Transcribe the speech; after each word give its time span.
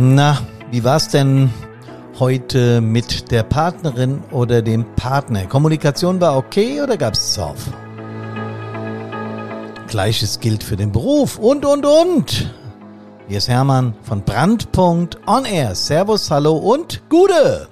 Na, 0.00 0.38
wie 0.70 0.84
war's 0.84 1.08
denn 1.08 1.50
heute 2.20 2.80
mit 2.80 3.32
der 3.32 3.42
Partnerin 3.42 4.22
oder 4.30 4.62
dem 4.62 4.84
Partner? 4.94 5.46
Kommunikation 5.46 6.20
war 6.20 6.36
okay 6.36 6.80
oder 6.80 6.96
gab's 6.96 7.34
Zoff? 7.34 7.68
Gleiches 9.88 10.38
gilt 10.38 10.62
für 10.62 10.76
den 10.76 10.92
Beruf 10.92 11.36
und, 11.36 11.64
und, 11.64 11.84
und. 11.84 12.54
Hier 13.26 13.38
ist 13.38 13.48
Hermann 13.48 13.92
von 14.04 14.22
Brandpunkt 14.22 15.18
On 15.26 15.44
Air. 15.44 15.74
Servus, 15.74 16.30
hallo 16.30 16.52
und 16.58 17.02
Gude! 17.08 17.66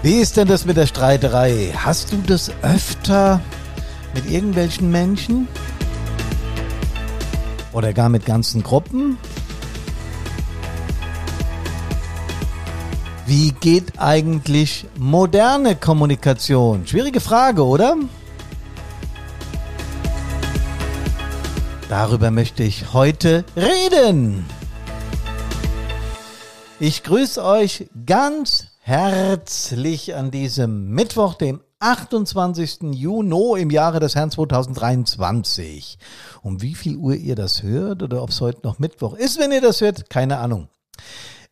Wie 0.00 0.14
ist 0.14 0.38
denn 0.38 0.48
das 0.48 0.64
mit 0.64 0.78
der 0.78 0.86
Streiterei? 0.86 1.74
Hast 1.76 2.12
du 2.12 2.22
das 2.26 2.50
öfter 2.62 3.42
mit 4.14 4.30
irgendwelchen 4.30 4.90
Menschen? 4.90 5.48
Oder 7.72 7.92
gar 7.92 8.08
mit 8.08 8.24
ganzen 8.24 8.62
Gruppen? 8.62 9.18
Wie 13.26 13.52
geht 13.52 13.98
eigentlich 13.98 14.86
moderne 14.96 15.74
Kommunikation? 15.74 16.86
Schwierige 16.86 17.20
Frage, 17.20 17.64
oder? 17.64 17.96
Darüber 21.88 22.30
möchte 22.30 22.62
ich 22.62 22.92
heute 22.92 23.44
reden. 23.56 24.44
Ich 26.80 27.02
grüße 27.02 27.42
euch 27.42 27.88
ganz 28.04 28.66
herzlich 28.80 30.14
an 30.14 30.30
diesem 30.30 30.90
Mittwoch, 30.90 31.34
dem 31.34 31.60
28. 31.84 32.94
Juni 32.94 33.60
im 33.60 33.70
Jahre 33.70 34.00
des 34.00 34.14
Herrn 34.14 34.30
2023. 34.30 35.98
Um 36.40 36.62
wie 36.62 36.74
viel 36.74 36.96
Uhr 36.96 37.14
ihr 37.14 37.34
das 37.34 37.62
hört 37.62 38.02
oder 38.02 38.22
ob 38.22 38.30
es 38.30 38.40
heute 38.40 38.60
noch 38.64 38.78
Mittwoch 38.78 39.12
ist, 39.12 39.38
wenn 39.38 39.52
ihr 39.52 39.60
das 39.60 39.82
hört, 39.82 40.08
keine 40.08 40.38
Ahnung. 40.38 40.68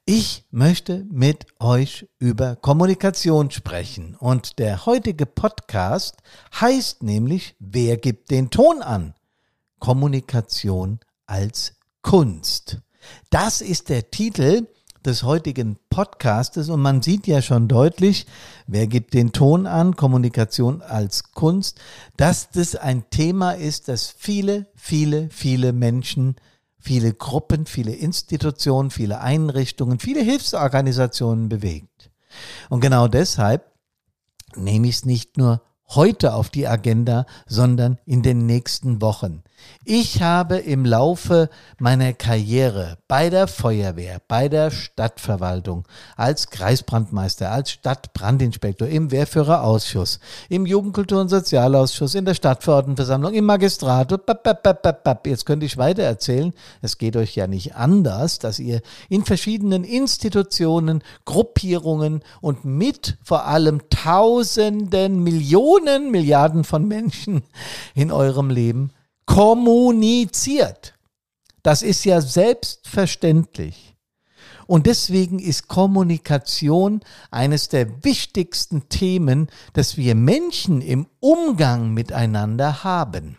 Ich 0.06 0.46
möchte 0.50 1.04
mit 1.10 1.44
euch 1.60 2.08
über 2.18 2.56
Kommunikation 2.56 3.50
sprechen 3.50 4.16
und 4.18 4.58
der 4.58 4.86
heutige 4.86 5.26
Podcast 5.26 6.16
heißt 6.58 7.02
nämlich 7.02 7.54
Wer 7.58 7.98
gibt 7.98 8.30
den 8.30 8.48
Ton 8.48 8.80
an? 8.80 9.14
Kommunikation 9.80 11.00
als 11.26 11.74
Kunst. 12.00 12.78
Das 13.28 13.60
ist 13.60 13.90
der 13.90 14.10
Titel 14.10 14.66
des 15.04 15.24
heutigen 15.24 15.76
Podcastes 15.92 16.70
und 16.70 16.80
man 16.80 17.02
sieht 17.02 17.26
ja 17.26 17.42
schon 17.42 17.68
deutlich, 17.68 18.24
wer 18.66 18.86
gibt 18.86 19.12
den 19.12 19.32
Ton 19.32 19.66
an, 19.66 19.94
Kommunikation 19.94 20.80
als 20.80 21.32
Kunst, 21.32 21.78
dass 22.16 22.48
das 22.48 22.76
ein 22.76 23.10
Thema 23.10 23.52
ist, 23.52 23.88
das 23.88 24.08
viele, 24.08 24.68
viele, 24.74 25.28
viele 25.28 25.74
Menschen, 25.74 26.36
viele 26.78 27.12
Gruppen, 27.12 27.66
viele 27.66 27.92
Institutionen, 27.92 28.90
viele 28.90 29.20
Einrichtungen, 29.20 29.98
viele 29.98 30.22
Hilfsorganisationen 30.22 31.50
bewegt. 31.50 32.10
Und 32.70 32.80
genau 32.80 33.06
deshalb 33.06 33.70
nehme 34.56 34.88
ich 34.88 34.96
es 34.96 35.04
nicht 35.04 35.36
nur 35.36 35.60
heute 35.88 36.32
auf 36.32 36.48
die 36.48 36.66
Agenda, 36.66 37.26
sondern 37.46 37.98
in 38.06 38.22
den 38.22 38.46
nächsten 38.46 39.02
Wochen. 39.02 39.42
Ich 39.84 40.22
habe 40.22 40.58
im 40.58 40.84
Laufe 40.84 41.50
meiner 41.78 42.12
Karriere 42.12 42.98
bei 43.08 43.30
der 43.30 43.48
Feuerwehr, 43.48 44.20
bei 44.28 44.48
der 44.48 44.70
Stadtverwaltung, 44.70 45.88
als 46.16 46.50
Kreisbrandmeister, 46.50 47.50
als 47.50 47.72
Stadtbrandinspektor, 47.72 48.86
im 48.86 49.10
Wehrführerausschuss, 49.10 50.20
im 50.48 50.66
Jugendkultur- 50.66 51.20
und 51.20 51.30
Sozialausschuss, 51.30 52.14
in 52.14 52.24
der 52.24 52.34
Stadtverordnetenversammlung, 52.34 53.34
im 53.34 53.44
Magistrat, 53.44 54.12
jetzt 55.24 55.46
könnte 55.46 55.66
ich 55.66 55.76
weiter 55.78 56.04
erzählen, 56.04 56.52
es 56.80 56.96
geht 56.96 57.16
euch 57.16 57.34
ja 57.34 57.48
nicht 57.48 57.74
anders, 57.74 58.38
dass 58.38 58.60
ihr 58.60 58.82
in 59.08 59.24
verschiedenen 59.24 59.82
Institutionen, 59.82 61.02
Gruppierungen 61.24 62.22
und 62.40 62.64
mit 62.64 63.18
vor 63.24 63.46
allem 63.46 63.80
Tausenden, 63.90 65.24
Millionen, 65.24 66.12
Milliarden 66.12 66.62
von 66.62 66.86
Menschen 66.86 67.42
in 67.96 68.12
eurem 68.12 68.48
Leben 68.48 68.92
kommuniziert. 69.26 70.94
Das 71.62 71.82
ist 71.82 72.04
ja 72.04 72.20
selbstverständlich. 72.20 73.96
Und 74.66 74.86
deswegen 74.86 75.38
ist 75.38 75.68
Kommunikation 75.68 77.00
eines 77.30 77.68
der 77.68 78.04
wichtigsten 78.04 78.88
Themen, 78.88 79.48
das 79.72 79.96
wir 79.96 80.14
Menschen 80.14 80.80
im 80.80 81.06
Umgang 81.20 81.92
miteinander 81.92 82.84
haben. 82.84 83.36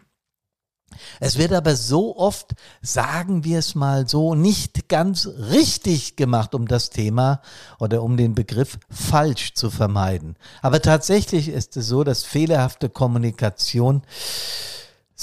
Es 1.20 1.38
wird 1.38 1.54
aber 1.54 1.76
so 1.76 2.18
oft, 2.18 2.54
sagen 2.82 3.44
wir 3.44 3.60
es 3.60 3.76
mal 3.76 4.08
so, 4.08 4.36
nicht 4.36 4.90
ganz 4.90 5.28
richtig 5.28 6.16
gemacht, 6.16 6.54
um 6.54 6.68
das 6.68 6.90
Thema 6.92 7.42
oder 7.80 8.04
um 8.04 8.18
den 8.18 8.36
Begriff 8.36 8.78
falsch 8.90 9.54
zu 9.56 9.70
vermeiden. 9.72 10.36
Aber 10.62 10.82
tatsächlich 10.82 11.50
ist 11.50 11.78
es 11.78 11.88
so, 11.88 12.04
dass 12.04 12.24
fehlerhafte 12.24 12.90
Kommunikation 12.90 14.04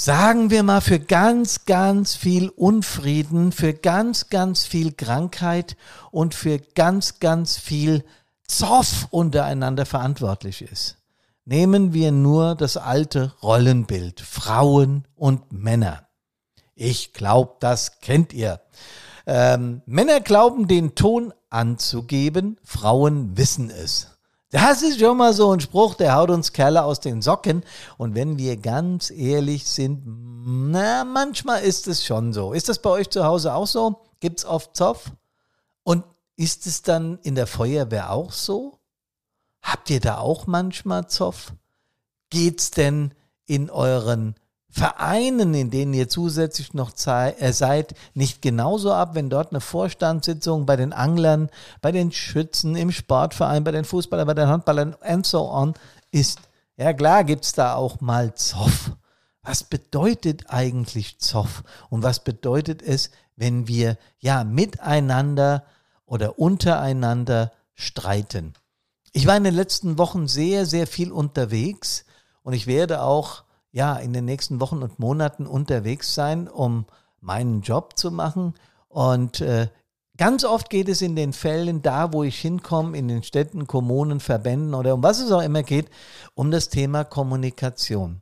sagen 0.03 0.49
wir 0.49 0.63
mal, 0.63 0.81
für 0.81 0.99
ganz, 0.99 1.65
ganz 1.65 2.15
viel 2.15 2.49
Unfrieden, 2.49 3.51
für 3.51 3.75
ganz, 3.75 4.29
ganz 4.29 4.65
viel 4.65 4.93
Krankheit 4.93 5.77
und 6.09 6.33
für 6.33 6.57
ganz, 6.57 7.19
ganz 7.19 7.59
viel 7.59 8.03
Zoff 8.47 9.07
untereinander 9.11 9.85
verantwortlich 9.85 10.63
ist. 10.63 10.97
Nehmen 11.45 11.93
wir 11.93 12.11
nur 12.11 12.55
das 12.55 12.77
alte 12.77 13.33
Rollenbild 13.43 14.21
Frauen 14.21 15.07
und 15.15 15.51
Männer. 15.51 16.07
Ich 16.73 17.13
glaube, 17.13 17.57
das 17.59 17.99
kennt 17.99 18.33
ihr. 18.33 18.59
Ähm, 19.27 19.83
Männer 19.85 20.19
glauben, 20.19 20.67
den 20.67 20.95
Ton 20.95 21.31
anzugeben, 21.51 22.57
Frauen 22.63 23.37
wissen 23.37 23.69
es. 23.69 24.10
Das 24.51 24.81
ist 24.81 24.99
schon 24.99 25.17
mal 25.17 25.33
so 25.33 25.53
ein 25.53 25.61
Spruch, 25.61 25.95
der 25.95 26.13
haut 26.15 26.29
uns 26.29 26.51
Kerle 26.51 26.83
aus 26.83 26.99
den 26.99 27.21
Socken. 27.21 27.63
Und 27.97 28.15
wenn 28.15 28.37
wir 28.37 28.57
ganz 28.57 29.09
ehrlich 29.09 29.65
sind, 29.65 30.03
na, 30.05 31.05
manchmal 31.05 31.63
ist 31.63 31.87
es 31.87 32.05
schon 32.05 32.33
so. 32.33 32.51
Ist 32.51 32.67
das 32.67 32.79
bei 32.79 32.89
euch 32.89 33.09
zu 33.09 33.23
Hause 33.23 33.53
auch 33.53 33.65
so? 33.65 34.01
Gibt's 34.19 34.43
oft 34.43 34.75
Zoff? 34.75 35.13
Und 35.83 36.03
ist 36.35 36.67
es 36.67 36.81
dann 36.81 37.17
in 37.23 37.35
der 37.35 37.47
Feuerwehr 37.47 38.11
auch 38.11 38.33
so? 38.33 38.77
Habt 39.61 39.89
ihr 39.89 40.01
da 40.01 40.17
auch 40.17 40.47
manchmal 40.47 41.07
Zoff? 41.07 41.53
Geht's 42.29 42.71
denn 42.71 43.13
in 43.45 43.69
euren 43.69 44.35
Vereinen, 44.73 45.53
in 45.53 45.69
denen 45.69 45.93
ihr 45.93 46.07
zusätzlich 46.07 46.73
noch 46.73 46.91
äh, 47.05 47.51
seid, 47.51 47.93
nicht 48.13 48.41
genauso 48.41 48.93
ab, 48.93 49.15
wenn 49.15 49.29
dort 49.29 49.51
eine 49.51 49.59
Vorstandssitzung 49.59 50.65
bei 50.65 50.77
den 50.77 50.93
Anglern, 50.93 51.49
bei 51.81 51.91
den 51.91 52.13
Schützen, 52.13 52.77
im 52.77 52.91
Sportverein, 52.91 53.65
bei 53.65 53.71
den 53.71 53.83
Fußballern, 53.83 54.25
bei 54.25 54.33
den 54.33 54.47
Handballern 54.47 54.95
and 55.01 55.25
so 55.25 55.51
on 55.51 55.73
ist. 56.11 56.39
Ja 56.77 56.93
klar 56.93 57.25
gibt's 57.25 57.51
da 57.51 57.75
auch 57.75 57.99
mal 57.99 58.33
Zoff. 58.35 58.91
Was 59.43 59.65
bedeutet 59.65 60.45
eigentlich 60.49 61.19
Zoff? 61.19 61.63
Und 61.89 62.03
was 62.03 62.23
bedeutet 62.23 62.81
es, 62.81 63.11
wenn 63.35 63.67
wir 63.67 63.97
ja 64.19 64.45
miteinander 64.45 65.65
oder 66.05 66.39
untereinander 66.39 67.51
streiten? 67.73 68.53
Ich 69.11 69.27
war 69.27 69.35
in 69.35 69.43
den 69.43 69.55
letzten 69.55 69.97
Wochen 69.97 70.29
sehr, 70.29 70.65
sehr 70.65 70.87
viel 70.87 71.11
unterwegs 71.11 72.05
und 72.41 72.53
ich 72.53 72.67
werde 72.67 73.01
auch 73.01 73.43
ja 73.71 73.95
in 73.95 74.13
den 74.13 74.25
nächsten 74.25 74.59
Wochen 74.59 74.83
und 74.83 74.99
Monaten 74.99 75.45
unterwegs 75.45 76.13
sein, 76.13 76.47
um 76.47 76.85
meinen 77.19 77.61
Job 77.61 77.97
zu 77.97 78.11
machen. 78.11 78.53
Und 78.89 79.41
äh, 79.41 79.69
ganz 80.17 80.43
oft 80.43 80.69
geht 80.69 80.89
es 80.89 81.01
in 81.01 81.15
den 81.15 81.33
Fällen 81.33 81.81
da, 81.81 82.13
wo 82.13 82.23
ich 82.23 82.39
hinkomme, 82.39 82.97
in 82.97 83.07
den 83.07 83.23
Städten, 83.23 83.67
Kommunen, 83.67 84.19
Verbänden 84.19 84.73
oder 84.73 84.93
um 84.93 85.03
was 85.03 85.19
es 85.19 85.31
auch 85.31 85.41
immer 85.41 85.63
geht, 85.63 85.89
um 86.33 86.51
das 86.51 86.69
Thema 86.69 87.03
Kommunikation. 87.03 88.21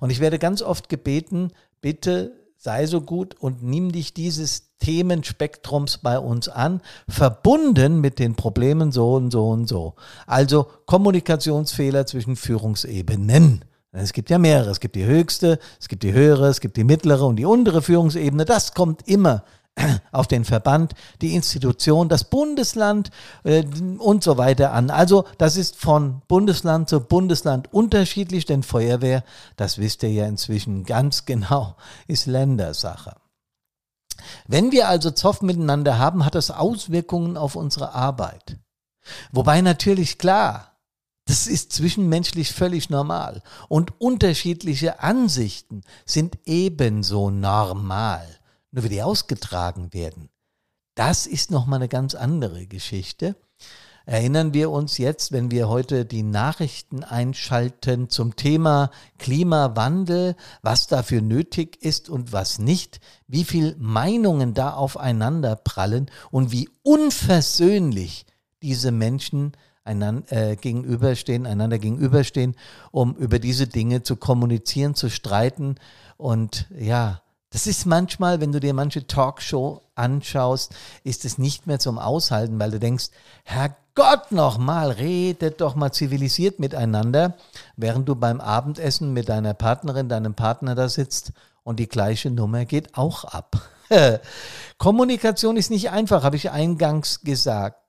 Und 0.00 0.10
ich 0.10 0.20
werde 0.20 0.38
ganz 0.38 0.62
oft 0.62 0.88
gebeten, 0.88 1.52
bitte 1.80 2.32
sei 2.56 2.86
so 2.86 3.00
gut 3.02 3.34
und 3.38 3.62
nimm 3.62 3.92
dich 3.92 4.14
dieses 4.14 4.76
Themenspektrums 4.78 5.98
bei 5.98 6.18
uns 6.18 6.48
an, 6.48 6.80
verbunden 7.08 8.00
mit 8.00 8.18
den 8.18 8.34
Problemen 8.34 8.92
so 8.92 9.14
und 9.14 9.30
so 9.30 9.48
und 9.50 9.66
so. 9.66 9.94
Also 10.26 10.66
Kommunikationsfehler 10.86 12.06
zwischen 12.06 12.36
Führungsebenen. 12.36 13.64
Es 13.92 14.12
gibt 14.12 14.30
ja 14.30 14.38
mehrere. 14.38 14.70
Es 14.70 14.80
gibt 14.80 14.94
die 14.94 15.04
höchste, 15.04 15.58
es 15.80 15.88
gibt 15.88 16.02
die 16.02 16.12
höhere, 16.12 16.48
es 16.48 16.60
gibt 16.60 16.76
die 16.76 16.84
mittlere 16.84 17.26
und 17.26 17.36
die 17.36 17.44
untere 17.44 17.82
Führungsebene. 17.82 18.44
Das 18.44 18.74
kommt 18.74 19.08
immer 19.08 19.44
auf 20.12 20.26
den 20.26 20.44
Verband, 20.44 20.94
die 21.20 21.34
Institution, 21.34 22.08
das 22.08 22.24
Bundesland 22.24 23.10
äh, 23.44 23.64
und 23.98 24.22
so 24.22 24.38
weiter 24.38 24.72
an. 24.72 24.90
Also 24.90 25.24
das 25.38 25.56
ist 25.56 25.76
von 25.76 26.22
Bundesland 26.28 26.88
zu 26.88 27.00
Bundesland 27.00 27.72
unterschiedlich, 27.72 28.44
denn 28.44 28.62
Feuerwehr, 28.62 29.24
das 29.56 29.78
wisst 29.78 30.02
ihr 30.02 30.12
ja 30.12 30.26
inzwischen 30.26 30.84
ganz 30.84 31.24
genau, 31.24 31.76
ist 32.06 32.26
Ländersache. 32.26 33.16
Wenn 34.46 34.72
wir 34.72 34.88
also 34.88 35.10
Zoff 35.10 35.42
miteinander 35.42 35.98
haben, 35.98 36.24
hat 36.24 36.34
das 36.34 36.50
Auswirkungen 36.50 37.36
auf 37.36 37.54
unsere 37.54 37.94
Arbeit. 37.94 38.58
Wobei 39.30 39.60
natürlich 39.60 40.18
klar, 40.18 40.75
das 41.26 41.46
ist 41.46 41.72
zwischenmenschlich 41.72 42.52
völlig 42.52 42.88
normal. 42.88 43.42
Und 43.68 44.00
unterschiedliche 44.00 45.00
Ansichten 45.00 45.82
sind 46.04 46.38
ebenso 46.46 47.30
normal. 47.30 48.26
Nur 48.70 48.84
wie 48.84 48.88
die 48.88 49.02
ausgetragen 49.02 49.92
werden, 49.92 50.30
das 50.94 51.26
ist 51.26 51.50
nochmal 51.50 51.80
eine 51.80 51.88
ganz 51.88 52.14
andere 52.14 52.66
Geschichte. 52.66 53.36
Erinnern 54.06 54.54
wir 54.54 54.70
uns 54.70 54.98
jetzt, 54.98 55.32
wenn 55.32 55.50
wir 55.50 55.68
heute 55.68 56.04
die 56.04 56.22
Nachrichten 56.22 57.02
einschalten 57.02 58.08
zum 58.08 58.36
Thema 58.36 58.92
Klimawandel, 59.18 60.36
was 60.62 60.86
dafür 60.86 61.22
nötig 61.22 61.82
ist 61.82 62.08
und 62.08 62.32
was 62.32 62.60
nicht, 62.60 63.00
wie 63.26 63.42
viel 63.42 63.74
Meinungen 63.80 64.54
da 64.54 64.74
aufeinander 64.74 65.56
prallen 65.56 66.08
und 66.30 66.52
wie 66.52 66.68
unversöhnlich 66.84 68.26
diese 68.62 68.92
Menschen 68.92 69.52
einander, 69.86 70.30
äh, 70.32 70.56
gegenüberstehen, 70.56 71.46
einander 71.46 71.78
gegenüberstehen, 71.78 72.54
um 72.90 73.14
über 73.14 73.38
diese 73.38 73.66
Dinge 73.66 74.02
zu 74.02 74.16
kommunizieren, 74.16 74.94
zu 74.94 75.08
streiten. 75.08 75.76
Und 76.16 76.66
ja, 76.78 77.20
das 77.50 77.66
ist 77.66 77.86
manchmal, 77.86 78.40
wenn 78.40 78.52
du 78.52 78.60
dir 78.60 78.74
manche 78.74 79.06
Talkshow 79.06 79.80
anschaust, 79.94 80.74
ist 81.04 81.24
es 81.24 81.38
nicht 81.38 81.66
mehr 81.66 81.78
zum 81.78 81.98
Aushalten, 81.98 82.58
weil 82.58 82.70
du 82.70 82.78
denkst, 82.78 83.06
Herrgott 83.44 84.32
nochmal, 84.32 84.90
redet 84.90 85.60
doch 85.60 85.74
mal 85.74 85.92
zivilisiert 85.92 86.58
miteinander, 86.58 87.34
während 87.76 88.08
du 88.08 88.14
beim 88.14 88.40
Abendessen 88.40 89.12
mit 89.12 89.28
deiner 89.28 89.54
Partnerin, 89.54 90.08
deinem 90.08 90.34
Partner 90.34 90.74
da 90.74 90.88
sitzt 90.88 91.32
und 91.62 91.78
die 91.80 91.88
gleiche 91.88 92.30
Nummer 92.30 92.64
geht 92.64 92.96
auch 92.96 93.24
ab. 93.24 93.62
Kommunikation 94.78 95.56
ist 95.56 95.70
nicht 95.70 95.90
einfach, 95.90 96.24
habe 96.24 96.36
ich 96.36 96.50
eingangs 96.50 97.22
gesagt. 97.22 97.85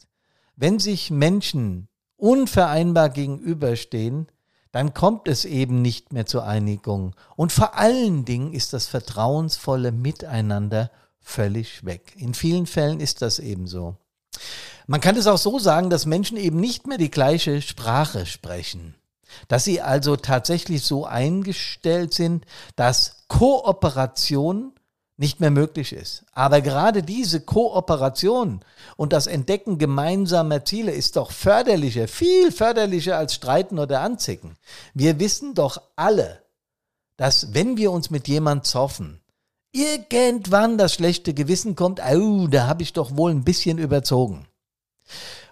Wenn 0.60 0.80
sich 0.80 1.12
Menschen 1.12 1.88
unvereinbar 2.18 3.10
gegenüberstehen, 3.10 4.28
dann 4.72 4.96
kommt 4.96 5.28
es 5.28 5.46
eben 5.46 5.84
nicht 5.84 6.12
mehr 6.14 6.26
zur 6.26 6.46
Einigung. 6.46 7.16
Und 7.36 7.52
vor 7.52 7.76
allen 7.76 8.26
Dingen 8.26 8.54
ist 8.54 8.74
das 8.74 8.88
vertrauensvolle 8.88 9.92
Miteinander 9.92 10.92
völlig 11.20 11.86
weg. 11.86 12.14
In 12.18 12.34
vielen 12.34 12.66
Fällen 12.66 13.00
ist 13.00 13.22
das 13.22 13.38
eben 13.38 13.68
so. 13.68 13.98
Man 14.88 15.00
kann 15.00 15.16
es 15.16 15.28
auch 15.28 15.38
so 15.38 15.60
sagen, 15.60 15.92
dass 15.92 16.08
Menschen 16.08 16.38
eben 16.38 16.60
nicht 16.60 16.88
mehr 16.88 16.98
die 16.98 17.12
gleiche 17.12 17.62
Sprache 17.62 18.26
sprechen. 18.26 18.96
Dass 19.48 19.64
sie 19.64 19.82
also 19.82 20.16
tatsächlich 20.16 20.82
so 20.82 21.06
eingestellt 21.06 22.16
sind, 22.16 22.46
dass 22.76 23.28
Kooperation 23.28 24.74
nicht 25.18 25.40
mehr 25.40 25.52
möglich 25.52 25.94
ist. 25.94 26.24
Aber 26.32 26.62
gerade 26.62 27.02
diese 27.02 27.42
Kooperation 27.42 28.62
und 28.96 29.14
das 29.14 29.28
Entdecken 29.28 29.80
gemeinsamer 29.80 30.64
Ziele 30.64 30.92
ist 30.92 31.16
doch 31.16 31.32
förderlicher, 31.32 32.08
viel 32.08 32.52
förderlicher 32.52 33.18
als 33.18 33.34
Streiten 33.34 33.80
oder 33.80 34.02
Anzicken. 34.02 34.58
Wir 34.94 35.20
wissen 35.20 35.56
doch 35.56 35.82
alle, 35.96 36.44
dass 37.18 37.54
wenn 37.56 37.78
wir 37.78 37.92
uns 37.92 38.12
mit 38.12 38.28
jemand 38.28 38.66
zoffen, 38.66 39.20
irgendwann 39.72 40.78
das 40.78 40.94
schlechte 40.94 41.34
Gewissen 41.34 41.76
kommt, 41.76 42.00
oh, 42.00 42.48
da 42.48 42.68
habe 42.68 42.84
ich 42.84 42.94
doch 42.94 43.18
wohl 43.18 43.32
ein 43.32 43.44
bisschen 43.44 43.80
überzogen. 43.80 44.48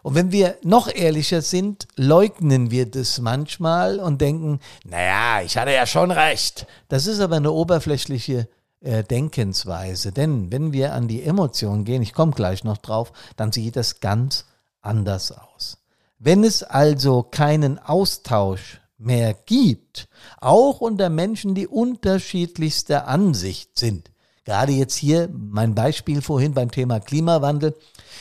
Und 0.03 0.13
wenn 0.13 0.31
wir 0.31 0.57
noch 0.61 0.93
ehrlicher 0.93 1.41
sind, 1.41 1.87
leugnen 1.95 2.69
wir 2.69 2.85
das 2.85 3.19
manchmal 3.19 3.99
und 3.99 4.21
denken, 4.21 4.59
naja, 4.83 5.43
ich 5.43 5.57
hatte 5.57 5.71
ja 5.71 5.87
schon 5.87 6.11
recht. 6.11 6.67
Das 6.89 7.07
ist 7.07 7.19
aber 7.19 7.37
eine 7.37 7.51
oberflächliche 7.51 8.47
äh, 8.81 9.03
Denkensweise. 9.03 10.11
Denn 10.11 10.51
wenn 10.51 10.73
wir 10.73 10.93
an 10.93 11.07
die 11.07 11.23
Emotionen 11.23 11.85
gehen, 11.85 12.01
ich 12.01 12.13
komme 12.13 12.33
gleich 12.33 12.63
noch 12.63 12.77
drauf, 12.77 13.11
dann 13.35 13.51
sieht 13.51 13.75
das 13.75 13.99
ganz 13.99 14.45
anders 14.81 15.31
aus. 15.31 15.77
Wenn 16.19 16.43
es 16.43 16.63
also 16.63 17.23
keinen 17.23 17.79
Austausch 17.79 18.81
mehr 18.97 19.33
gibt, 19.33 20.07
auch 20.39 20.81
unter 20.81 21.09
Menschen, 21.09 21.55
die 21.55 21.67
unterschiedlichster 21.67 23.07
Ansicht 23.07 23.77
sind, 23.77 24.11
gerade 24.45 24.71
jetzt 24.71 24.95
hier 24.95 25.29
mein 25.33 25.75
Beispiel 25.75 26.21
vorhin 26.21 26.53
beim 26.53 26.71
Thema 26.71 26.99
Klimawandel, 26.99 27.75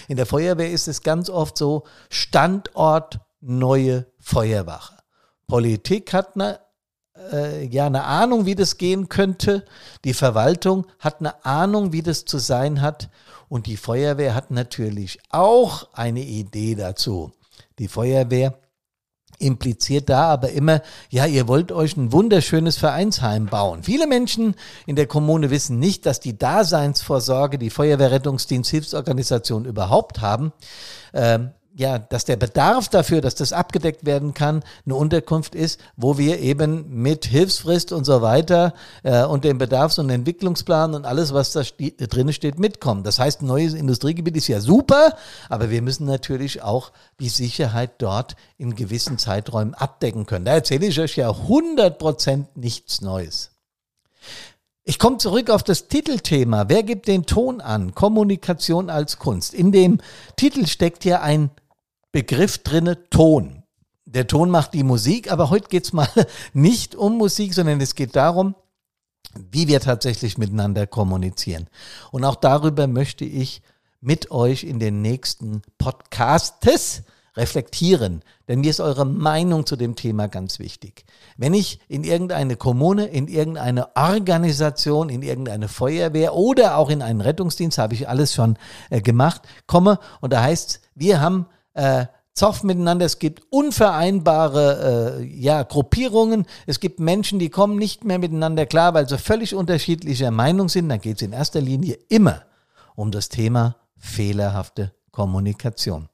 in 0.08 0.16
der 0.16 0.26
Feuerwehr 0.26 0.70
ist 0.70 0.88
es 0.88 1.02
ganz 1.02 1.30
oft 1.30 1.56
so, 1.56 1.84
Standort 2.08 3.20
neue 3.40 4.06
Feuerwache. 4.18 4.94
Politik 5.46 6.12
hat 6.12 6.34
eine 6.34 6.60
äh, 7.32 7.64
ja 7.66 7.86
eine 7.86 8.04
Ahnung, 8.04 8.46
wie 8.46 8.54
das 8.54 8.78
gehen 8.78 9.08
könnte. 9.08 9.64
Die 10.04 10.14
Verwaltung 10.14 10.86
hat 10.98 11.20
eine 11.20 11.44
Ahnung, 11.44 11.92
wie 11.92 12.02
das 12.02 12.24
zu 12.24 12.38
sein 12.38 12.80
hat. 12.80 13.08
Und 13.48 13.66
die 13.66 13.76
Feuerwehr 13.76 14.34
hat 14.34 14.50
natürlich 14.50 15.18
auch 15.30 15.88
eine 15.92 16.22
Idee 16.22 16.74
dazu. 16.74 17.32
Die 17.78 17.88
Feuerwehr 17.88 18.54
impliziert 19.38 20.08
da 20.08 20.24
aber 20.24 20.50
immer, 20.50 20.80
ja, 21.10 21.26
ihr 21.26 21.48
wollt 21.48 21.72
euch 21.72 21.96
ein 21.96 22.12
wunderschönes 22.12 22.76
Vereinsheim 22.76 23.46
bauen. 23.46 23.82
Viele 23.82 24.06
Menschen 24.06 24.54
in 24.86 24.96
der 24.96 25.06
Kommune 25.06 25.50
wissen 25.50 25.78
nicht, 25.78 26.06
dass 26.06 26.20
die 26.20 26.38
Daseinsvorsorge, 26.38 27.58
die 27.58 27.70
Feuerwehrrettungsdienst, 27.70 28.70
Hilfsorganisation 28.70 29.64
überhaupt 29.64 30.20
haben. 30.20 30.52
Ähm, 31.12 31.50
ja, 31.76 31.98
dass 31.98 32.24
der 32.24 32.36
Bedarf 32.36 32.88
dafür, 32.88 33.20
dass 33.20 33.34
das 33.34 33.52
abgedeckt 33.52 34.06
werden 34.06 34.32
kann, 34.32 34.62
eine 34.84 34.94
Unterkunft 34.94 35.54
ist, 35.54 35.80
wo 35.96 36.18
wir 36.18 36.38
eben 36.38 37.02
mit 37.02 37.26
Hilfsfrist 37.26 37.92
und 37.92 38.04
so 38.04 38.22
weiter 38.22 38.74
äh, 39.02 39.24
und 39.24 39.44
dem 39.44 39.58
Bedarfs- 39.58 39.98
und 39.98 40.08
Entwicklungsplan 40.08 40.94
und 40.94 41.04
alles, 41.04 41.34
was 41.34 41.50
da 41.52 41.62
drin 41.62 42.32
steht, 42.32 42.60
mitkommen. 42.60 43.02
Das 43.02 43.18
heißt, 43.18 43.42
ein 43.42 43.46
neues 43.46 43.74
Industriegebiet 43.74 44.36
ist 44.36 44.48
ja 44.48 44.60
super, 44.60 45.16
aber 45.48 45.70
wir 45.70 45.82
müssen 45.82 46.06
natürlich 46.06 46.62
auch 46.62 46.92
die 47.18 47.28
Sicherheit 47.28 47.90
dort 47.98 48.36
in 48.56 48.76
gewissen 48.76 49.18
Zeiträumen 49.18 49.74
abdecken 49.74 50.26
können. 50.26 50.44
Da 50.44 50.52
erzähle 50.52 50.86
ich 50.86 51.00
euch 51.00 51.16
ja 51.16 51.28
100 51.30 51.98
Prozent 51.98 52.56
nichts 52.56 53.00
Neues. 53.00 53.50
Ich 54.86 54.98
komme 54.98 55.16
zurück 55.16 55.48
auf 55.48 55.62
das 55.62 55.88
Titelthema. 55.88 56.68
Wer 56.68 56.82
gibt 56.82 57.08
den 57.08 57.24
Ton 57.24 57.62
an? 57.62 57.94
Kommunikation 57.94 58.90
als 58.90 59.18
Kunst. 59.18 59.54
In 59.54 59.72
dem 59.72 59.98
Titel 60.36 60.66
steckt 60.66 61.06
ja 61.06 61.22
ein 61.22 61.50
Begriff 62.14 62.58
drinne, 62.58 63.10
Ton. 63.10 63.64
Der 64.04 64.28
Ton 64.28 64.48
macht 64.48 64.72
die 64.74 64.84
Musik, 64.84 65.32
aber 65.32 65.50
heute 65.50 65.66
geht's 65.68 65.92
mal 65.92 66.06
nicht 66.52 66.94
um 66.94 67.18
Musik, 67.18 67.52
sondern 67.52 67.80
es 67.80 67.96
geht 67.96 68.14
darum, 68.14 68.54
wie 69.50 69.66
wir 69.66 69.80
tatsächlich 69.80 70.38
miteinander 70.38 70.86
kommunizieren. 70.86 71.66
Und 72.12 72.24
auch 72.24 72.36
darüber 72.36 72.86
möchte 72.86 73.24
ich 73.24 73.62
mit 74.00 74.30
euch 74.30 74.62
in 74.62 74.78
den 74.78 75.02
nächsten 75.02 75.62
Podcasts 75.76 77.02
reflektieren. 77.36 78.22
Denn 78.46 78.60
mir 78.60 78.70
ist 78.70 78.78
eure 78.78 79.06
Meinung 79.06 79.66
zu 79.66 79.74
dem 79.74 79.96
Thema 79.96 80.28
ganz 80.28 80.60
wichtig. 80.60 81.06
Wenn 81.36 81.52
ich 81.52 81.80
in 81.88 82.04
irgendeine 82.04 82.54
Kommune, 82.54 83.06
in 83.06 83.26
irgendeine 83.26 83.96
Organisation, 83.96 85.08
in 85.08 85.22
irgendeine 85.22 85.66
Feuerwehr 85.66 86.36
oder 86.36 86.76
auch 86.76 86.90
in 86.90 87.02
einen 87.02 87.22
Rettungsdienst, 87.22 87.78
habe 87.78 87.94
ich 87.94 88.08
alles 88.08 88.34
schon 88.34 88.56
äh, 88.90 89.00
gemacht, 89.00 89.42
komme 89.66 89.98
und 90.20 90.32
da 90.32 90.42
heißt, 90.42 90.80
wir 90.94 91.20
haben 91.20 91.46
äh, 91.74 92.06
Zoff 92.34 92.64
miteinander, 92.64 93.06
es 93.06 93.20
gibt 93.20 93.42
unvereinbare 93.50 95.20
äh, 95.20 95.24
ja, 95.24 95.62
Gruppierungen, 95.62 96.46
es 96.66 96.80
gibt 96.80 96.98
Menschen, 96.98 97.38
die 97.38 97.48
kommen 97.48 97.76
nicht 97.76 98.04
mehr 98.04 98.18
miteinander 98.18 98.66
klar, 98.66 98.92
weil 98.92 99.08
sie 99.08 99.18
völlig 99.18 99.54
unterschiedlicher 99.54 100.32
Meinung 100.32 100.68
sind, 100.68 100.88
dann 100.88 101.00
geht 101.00 101.16
es 101.16 101.22
in 101.22 101.32
erster 101.32 101.60
Linie 101.60 101.96
immer 102.08 102.42
um 102.96 103.12
das 103.12 103.28
Thema 103.28 103.76
fehlerhafte 103.96 104.92
Kommunikation. 105.12 106.08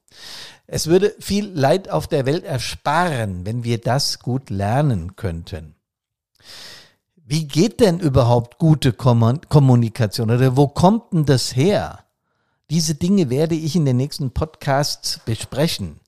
Es 0.67 0.87
würde 0.87 1.15
viel 1.19 1.47
Leid 1.47 1.89
auf 1.89 2.07
der 2.07 2.27
Welt 2.27 2.43
ersparen, 2.43 3.45
wenn 3.45 3.63
wir 3.63 3.79
das 3.79 4.19
gut 4.19 4.51
lernen 4.51 5.15
könnten. 5.15 5.75
Wie 7.15 7.47
geht 7.47 7.79
denn 7.79 7.99
überhaupt 7.99 8.59
gute 8.59 8.93
Kommunikation 8.93 10.29
oder 10.29 10.55
wo 10.55 10.67
kommt 10.67 11.13
denn 11.13 11.25
das 11.25 11.55
her? 11.55 12.05
Diese 12.71 12.95
Dinge 12.95 13.29
werde 13.29 13.53
ich 13.53 13.75
in 13.75 13.83
den 13.83 13.97
nächsten 13.97 14.31
Podcasts 14.31 15.19
besprechen. 15.25 15.99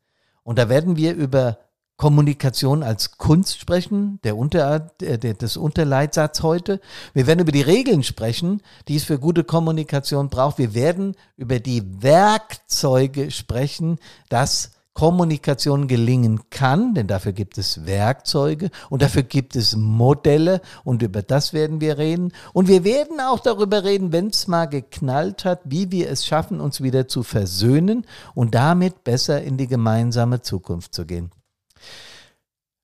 Und 0.44 0.58
da 0.58 0.70
werden 0.70 0.96
wir 0.96 1.14
über 1.14 1.58
Kommunikation 1.98 2.84
als 2.84 3.18
Kunst 3.18 3.60
sprechen, 3.60 4.22
der 4.24 4.38
Unter, 4.38 4.80
der, 5.02 5.18
des 5.18 5.58
Unterleitsatz 5.58 6.42
heute. 6.42 6.80
Wir 7.14 7.28
werden 7.28 7.42
über 7.42 7.52
die 7.52 7.62
Regeln 7.62 8.02
sprechen, 8.02 8.62
die 8.88 8.96
es 8.96 9.04
für 9.04 9.20
gute 9.20 9.44
Kommunikation 9.44 10.30
braucht. 10.30 10.58
Wir 10.58 10.74
werden 10.74 11.18
über 11.36 11.60
die 11.60 12.02
Werkzeuge 12.02 13.30
sprechen, 13.32 14.00
dass 14.30 14.72
Kommunikation 14.94 15.88
gelingen 15.88 16.50
kann, 16.52 16.94
denn 16.94 17.08
dafür 17.08 17.34
gibt 17.34 17.58
es 17.58 17.86
Werkzeuge 17.86 18.70
und 18.90 19.02
dafür 19.02 19.24
gibt 19.24 19.56
es 19.56 19.76
Modelle 19.76 20.62
und 20.84 21.02
über 21.02 21.24
das 21.24 21.52
werden 21.52 21.82
wir 21.82 21.98
reden. 21.98 22.32
Und 22.54 22.68
wir 22.68 22.84
werden 22.84 23.20
auch 23.20 23.40
darüber 23.40 23.84
reden, 23.84 24.12
wenn 24.12 24.28
es 24.28 24.48
mal 24.48 24.66
geknallt 24.66 25.46
hat, 25.46 25.62
wie 25.66 25.92
wir 25.92 26.12
es 26.12 26.26
schaffen, 26.26 26.62
uns 26.62 26.82
wieder 26.82 27.08
zu 27.08 27.24
versöhnen 27.24 28.06
und 28.36 28.54
damit 28.54 29.04
besser 29.04 29.42
in 29.42 29.58
die 29.58 29.68
gemeinsame 29.68 30.42
Zukunft 30.42 30.94
zu 30.94 31.06
gehen. 31.06 31.32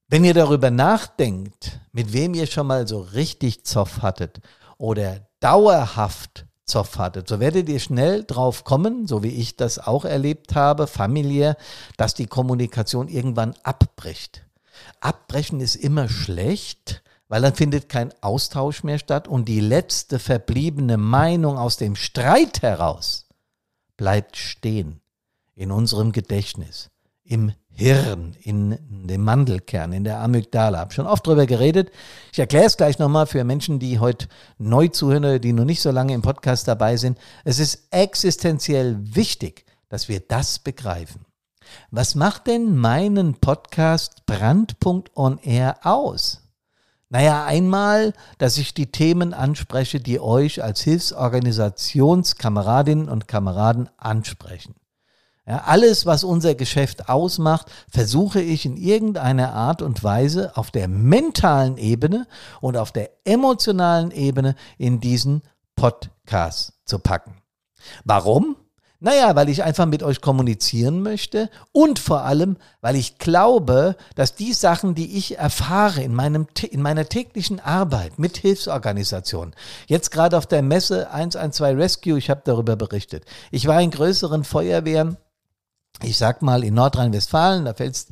Wenn 0.08 0.24
ihr 0.24 0.34
darüber 0.34 0.72
nachdenkt, 0.72 1.80
mit 1.92 2.12
wem 2.14 2.34
ihr 2.34 2.48
schon 2.48 2.66
mal 2.66 2.88
so 2.88 3.02
richtig 3.02 3.64
Zoff 3.66 4.02
hattet 4.02 4.40
oder 4.80 5.28
dauerhaft 5.40 6.48
Zoff 6.70 6.98
hattet, 6.98 7.28
so 7.28 7.40
werdet 7.40 7.68
ihr 7.68 7.80
schnell 7.80 8.24
drauf 8.24 8.64
kommen, 8.64 9.08
so 9.08 9.24
wie 9.24 9.30
ich 9.30 9.58
das 9.58 9.80
auch 9.80 10.06
erlebt 10.06 10.56
habe, 10.56 10.88
familiär, 10.88 11.58
dass 11.98 12.14
die 12.14 12.28
Kommunikation 12.28 13.08
irgendwann 13.08 13.56
abbricht. 13.64 14.46
Abbrechen 15.02 15.60
ist 15.60 15.76
immer 15.76 16.08
schlecht, 16.08 17.04
weil 17.28 17.42
dann 17.42 17.56
findet 17.56 17.90
kein 17.90 18.14
Austausch 18.22 18.84
mehr 18.84 19.00
statt 19.00 19.28
und 19.28 19.48
die 19.48 19.60
letzte 19.60 20.20
verbliebene 20.20 20.98
Meinung 20.98 21.58
aus 21.58 21.78
dem 21.78 21.96
Streit 21.96 22.62
heraus 22.62 23.28
bleibt 23.98 24.38
stehen 24.38 25.02
in 25.56 25.72
unserem 25.72 26.12
Gedächtnis, 26.12 26.90
im 27.24 27.52
Hirn, 27.80 28.36
in 28.42 28.78
dem 29.08 29.24
Mandelkern, 29.24 29.94
in 29.94 30.04
der 30.04 30.20
Amygdala. 30.20 30.80
Hab 30.80 30.92
schon 30.92 31.08
oft 31.08 31.26
drüber 31.26 31.46
geredet. 31.46 31.92
Ich 32.34 32.40
erkläre 32.40 32.66
es 32.66 32.76
gleich 32.76 33.00
nochmal 33.00 33.26
für 33.26 33.42
Menschen, 33.46 33.80
die 33.80 34.00
heute 34.00 34.28
neu 34.58 34.90
zuhören, 34.90 35.40
die 35.40 35.54
noch 35.54 35.64
nicht 35.64 35.82
so 35.82 35.90
lange 35.90 36.14
im 36.14 36.22
Podcast 36.22 36.68
dabei 36.68 36.98
sind. 36.98 37.18
Es 37.46 37.58
ist 37.58 37.88
existenziell 37.92 38.98
wichtig, 39.00 39.64
dass 39.88 40.10
wir 40.10 40.20
das 40.20 40.60
begreifen. 40.60 41.22
Was 41.90 42.16
macht 42.16 42.48
denn 42.48 42.76
meinen 42.76 43.36
Podcast 43.36 44.26
Brandpunkt 44.26 45.16
on 45.16 45.38
Air 45.38 45.78
aus? 45.84 46.42
Naja, 47.08 47.46
einmal, 47.46 48.12
dass 48.40 48.58
ich 48.58 48.74
die 48.74 48.92
Themen 48.92 49.34
anspreche, 49.34 50.02
die 50.02 50.20
euch 50.20 50.62
als 50.62 50.82
Hilfsorganisationskameradinnen 50.82 53.08
und 53.08 53.30
Kameraden 53.30 53.90
ansprechen. 53.98 54.76
Ja, 55.50 55.64
alles, 55.66 56.06
was 56.06 56.24
unser 56.24 56.54
Geschäft 56.54 57.10
ausmacht, 57.10 57.72
versuche 57.90 58.40
ich 58.40 58.68
in 58.68 58.78
irgendeiner 58.78 59.52
Art 59.52 59.82
und 59.82 60.04
Weise 60.04 60.56
auf 60.56 60.70
der 60.70 60.88
mentalen 60.88 61.78
Ebene 61.78 62.28
und 62.62 62.78
auf 62.78 62.92
der 62.92 63.10
emotionalen 63.24 64.12
Ebene 64.12 64.54
in 64.78 65.00
diesen 65.00 65.42
Podcast 65.76 66.74
zu 66.86 67.00
packen. 67.00 67.42
Warum? 68.06 68.58
Naja, 69.00 69.36
weil 69.36 69.50
ich 69.50 69.64
einfach 69.64 69.88
mit 69.88 70.04
euch 70.04 70.22
kommunizieren 70.22 71.02
möchte 71.02 71.50
und 71.72 71.98
vor 71.98 72.26
allem, 72.26 72.58
weil 72.82 72.96
ich 72.96 73.18
glaube, 73.18 73.96
dass 74.14 74.36
die 74.36 74.54
Sachen, 74.54 74.94
die 74.94 75.18
ich 75.18 75.40
erfahre 75.40 76.04
in, 76.04 76.14
meinem, 76.14 76.46
in 76.70 76.84
meiner 76.84 77.10
täglichen 77.10 77.60
Arbeit 77.60 78.20
mit 78.20 78.38
Hilfsorganisationen, 78.38 79.56
jetzt 79.88 80.12
gerade 80.12 80.38
auf 80.38 80.46
der 80.46 80.62
Messe 80.62 81.10
112 81.10 81.76
Rescue, 81.80 82.20
ich 82.20 82.30
habe 82.30 82.42
darüber 82.44 82.76
berichtet, 82.76 83.26
ich 83.50 83.66
war 83.66 83.82
in 83.82 83.90
größeren 83.90 84.44
Feuerwehren, 84.44 85.18
ich 86.04 86.18
sag 86.18 86.42
mal, 86.42 86.64
in 86.64 86.74
Nordrhein-Westfalen, 86.74 87.66
da 87.66 87.74
fällt's, 87.74 88.08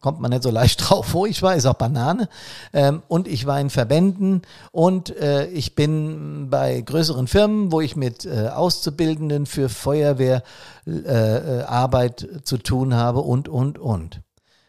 kommt 0.00 0.20
man 0.20 0.30
nicht 0.30 0.42
so 0.42 0.50
leicht 0.50 0.80
drauf, 0.88 1.12
wo 1.12 1.26
ich 1.26 1.42
war, 1.42 1.54
ist 1.54 1.66
auch 1.66 1.74
Banane. 1.74 2.30
Ähm, 2.72 3.02
und 3.08 3.28
ich 3.28 3.46
war 3.46 3.60
in 3.60 3.70
Verbänden 3.70 4.42
und 4.72 5.16
äh, 5.16 5.46
ich 5.48 5.74
bin 5.74 6.48
bei 6.50 6.80
größeren 6.80 7.26
Firmen, 7.26 7.72
wo 7.72 7.80
ich 7.80 7.96
mit 7.96 8.24
äh, 8.24 8.48
Auszubildenden 8.48 9.46
für 9.46 9.68
Feuerwehrarbeit 9.68 12.22
äh, 12.22 12.42
zu 12.42 12.58
tun 12.58 12.94
habe 12.94 13.20
und, 13.20 13.48
und, 13.48 13.78
und. 13.78 14.20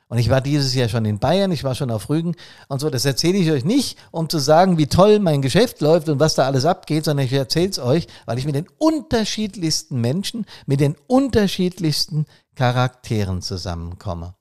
Und 0.09 0.19
ich 0.19 0.29
war 0.29 0.39
dieses 0.39 0.73
Jahr 0.73 0.87
schon 0.87 1.03
in 1.03 1.19
Bayern, 1.19 1.51
ich 1.51 1.65
war 1.65 1.75
schon 1.75 1.91
auf 1.91 2.09
Rügen 2.09 2.35
und 2.69 2.79
so. 2.79 2.89
Das 2.89 3.03
erzähle 3.03 3.37
ich 3.37 3.51
euch 3.51 3.65
nicht, 3.65 3.97
um 4.11 4.29
zu 4.29 4.39
sagen, 4.39 4.77
wie 4.77 4.87
toll 4.87 5.19
mein 5.19 5.41
Geschäft 5.41 5.81
läuft 5.81 6.07
und 6.07 6.19
was 6.19 6.35
da 6.35 6.45
alles 6.45 6.63
abgeht, 6.63 7.05
sondern 7.05 7.25
ich 7.25 7.33
erzähle 7.33 7.69
es 7.69 7.79
euch, 7.79 8.07
weil 8.25 8.37
ich 8.37 8.45
mit 8.45 8.55
den 8.55 8.67
unterschiedlichsten 8.77 9.99
Menschen, 9.99 10.45
mit 10.65 10.79
den 10.79 10.95
unterschiedlichsten 11.07 12.25
Charakteren 12.57 13.43
zusammenkomme. 13.43 14.33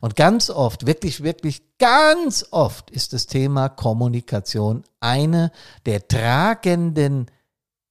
Und 0.00 0.14
ganz 0.14 0.50
oft, 0.50 0.86
wirklich, 0.86 1.22
wirklich 1.22 1.62
ganz 1.78 2.46
oft 2.50 2.90
ist 2.90 3.14
das 3.14 3.26
Thema 3.26 3.70
Kommunikation 3.70 4.84
eine 5.00 5.50
der 5.86 6.06
tragenden, 6.06 7.30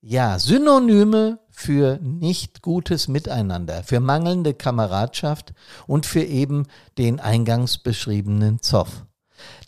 ja, 0.01 0.38
Synonyme 0.38 1.39
für 1.50 1.98
nicht 2.00 2.62
gutes 2.62 3.07
Miteinander, 3.07 3.81
für 3.84 4.00
mangelnde 4.00 4.53
Kameradschaft 4.53 5.53
und 5.88 6.05
für 6.05 6.24
eben 6.24 6.67
den 7.00 7.19
eingangs 7.19 7.79
beschriebenen 7.79 8.62
Zoff. 8.62 9.05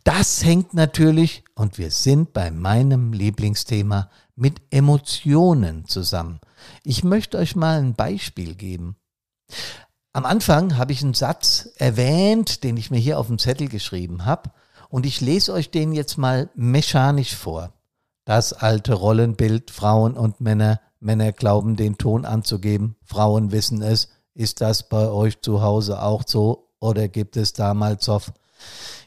Das 0.04 0.46
hängt 0.46 0.76
natürlich, 0.76 1.44
und 1.56 1.80
wir 1.80 1.90
sind 1.90 2.34
bei 2.34 2.52
meinem 2.52 3.14
Lieblingsthema, 3.14 4.12
mit 4.36 4.62
Emotionen 4.70 5.86
zusammen. 5.88 6.40
Ich 6.84 7.04
möchte 7.04 7.38
euch 7.40 7.56
mal 7.56 7.80
ein 7.80 7.96
Beispiel 7.96 8.54
geben. 8.54 8.96
Am 10.18 10.26
Anfang 10.26 10.80
habe 10.80 10.94
ich 10.94 11.04
einen 11.04 11.14
Satz 11.14 11.70
erwähnt, 11.76 12.64
den 12.64 12.76
ich 12.76 12.90
mir 12.90 12.98
hier 12.98 13.20
auf 13.20 13.28
dem 13.28 13.38
Zettel 13.38 13.68
geschrieben 13.68 14.26
habe, 14.26 14.50
und 14.90 15.06
ich 15.06 15.22
lese 15.22 15.54
euch 15.54 15.70
den 15.70 15.94
jetzt 15.94 16.18
mal 16.18 16.50
mechanisch 16.56 17.36
vor. 17.36 17.72
Das 18.26 18.52
alte 18.52 18.96
Rollenbild 18.96 19.70
Frauen 19.70 20.18
und 20.18 20.42
Männer 20.42 20.80
Männer 21.00 21.34
glauben, 21.34 21.76
den 21.76 22.00
Ton 22.00 22.26
anzugeben. 22.26 22.96
Frauen 23.04 23.52
wissen 23.52 23.84
es. 23.84 24.10
Ist 24.34 24.60
das 24.62 24.90
bei 24.90 25.08
euch 25.08 25.40
zu 25.42 25.62
Hause 25.62 26.02
auch 26.02 26.24
so 26.26 26.72
oder 26.80 27.08
gibt 27.10 27.38
es 27.38 27.54
damals 27.54 28.04
Zoff? 28.04 28.34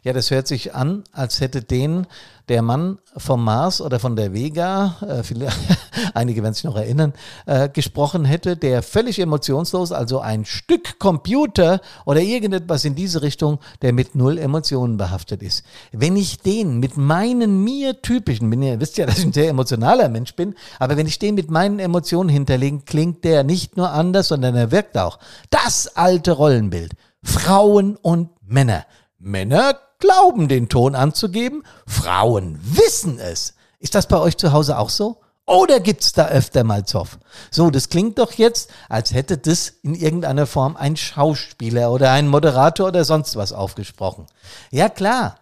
Ja, 0.03 0.15
das 0.15 0.31
hört 0.31 0.47
sich 0.47 0.75
an, 0.75 1.05
als 1.13 1.41
hätte 1.41 1.63
den 1.63 2.07
der 2.51 2.63
Mann 2.63 2.99
vom 3.17 3.45
Mars 3.45 3.81
oder 3.81 4.01
von 4.01 4.17
der 4.17 4.35
Vega, 4.35 4.97
äh, 5.07 5.23
viele, 5.23 5.49
einige 6.15 6.43
werden 6.43 6.55
sich 6.55 6.65
noch 6.65 6.77
erinnern, 6.77 7.13
äh, 7.47 7.69
gesprochen 7.69 8.25
hätte, 8.25 8.57
der 8.57 8.83
völlig 8.83 9.21
emotionslos, 9.21 9.93
also 9.93 10.19
ein 10.19 10.45
Stück 10.45 10.99
Computer 10.99 11.81
oder 12.07 12.21
irgendetwas 12.21 12.85
in 12.85 12.97
diese 12.97 13.23
Richtung, 13.23 13.61
der 13.83 13.93
mit 13.93 14.17
null 14.17 14.37
Emotionen 14.37 14.97
behaftet 14.97 15.45
ist. 15.45 15.65
Wenn 15.93 16.17
ich 16.17 16.41
den 16.41 16.81
mit 16.81 16.97
meinen 16.97 17.63
mir 17.63 18.03
typischen, 18.03 18.51
bin, 18.51 18.63
ihr 18.63 18.81
wisst 18.81 18.99
ja, 18.99 19.07
dass 19.07 19.19
ich 19.19 19.27
ein 19.27 19.33
sehr 19.33 19.51
emotionaler 19.51 20.09
Mensch 20.09 20.35
bin, 20.35 20.57
aber 20.81 20.97
wenn 20.97 21.07
ich 21.07 21.21
den 21.21 21.37
mit 21.37 21.53
meinen 21.53 21.79
Emotionen 21.79 22.31
hinterlege, 22.31 22.81
klingt 22.85 23.23
der 23.23 23.45
nicht 23.45 23.77
nur 23.77 23.91
anders, 23.93 24.27
sondern 24.27 24.57
er 24.57 24.73
wirkt 24.73 24.99
auch. 24.99 25.21
Das 25.51 25.97
alte 25.97 26.33
Rollenbild. 26.33 26.95
Frauen 27.23 27.97
und 27.97 28.31
Männer. 28.45 28.87
Männer 29.21 29.79
glauben, 29.99 30.49
den 30.49 30.69
Ton 30.69 30.95
anzugeben, 30.95 31.63
Frauen 31.87 32.59
wissen 32.63 33.19
es. 33.19 33.55
Ist 33.79 33.95
das 33.95 34.07
bei 34.07 34.19
euch 34.19 34.37
zu 34.39 34.53
Hause 34.53 34.79
auch 34.79 34.89
so? 34.89 35.21
Oder 35.47 35.81
gibt's 35.81 36.13
da 36.13 36.29
öfter 36.29 36.65
mal 36.65 36.85
Zoff? 36.87 37.19
So, 37.51 37.71
das 37.71 37.89
klingt 37.89 38.19
doch 38.19 38.33
jetzt, 38.33 38.71
als 38.89 39.13
hätte 39.13 39.37
das 39.37 39.69
in 39.83 39.95
irgendeiner 39.95 40.47
Form 40.47 40.77
ein 40.77 40.97
Schauspieler 40.97 41.93
oder 41.93 42.13
ein 42.13 42.29
Moderator 42.29 42.89
oder 42.89 43.05
sonst 43.05 43.37
was 43.37 43.53
aufgesprochen. 43.53 44.27
Ja 44.71 44.89
klar, 44.89 45.40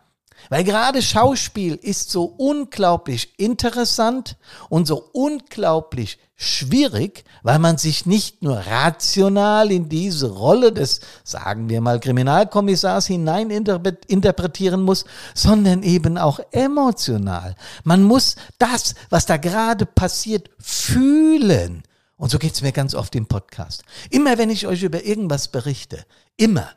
weil 0.49 0.65
gerade 0.65 1.03
Schauspiel 1.03 1.75
ist 1.75 2.11
so 2.11 2.25
unglaublich 2.25 3.39
interessant 3.39 4.37
und 4.69 4.87
so 4.87 5.09
unglaublich 5.13 6.19
schwierig, 6.41 7.25
weil 7.43 7.59
man 7.59 7.79
sich 7.79 8.07
nicht 8.07 8.43
nur 8.43 8.59
rational 8.59 9.73
in 9.73 9.89
diese 9.89 10.31
Rolle 10.31 10.73
des, 10.73 11.01
sagen 11.25 11.69
wir 11.69 11.81
mal, 11.81 11.99
Kriminalkommissars 11.99 13.07
hinein 13.07 13.51
interpretieren 13.51 14.83
muss, 14.83 15.05
sondern 15.35 15.83
eben 15.83 16.17
auch 16.17 16.39
emotional. 16.53 17.57
Man 17.83 18.05
muss 18.05 18.37
das, 18.59 18.95
was 19.11 19.27
da 19.27 19.37
gerade 19.37 19.85
passiert, 19.85 20.49
fühlen. 20.61 21.83
Und 22.17 22.31
so 22.31 22.39
geht's 22.39 22.63
mir 22.63 22.73
ganz 22.73 22.95
oft 22.95 23.17
im 23.17 23.27
Podcast. 23.27 23.83
Immer 24.11 24.39
wenn 24.39 24.51
ich 24.51 24.69
euch 24.69 24.85
über 24.85 25.05
irgendwas 25.05 25.49
berichte, 25.49 26.05
immer, 26.37 26.69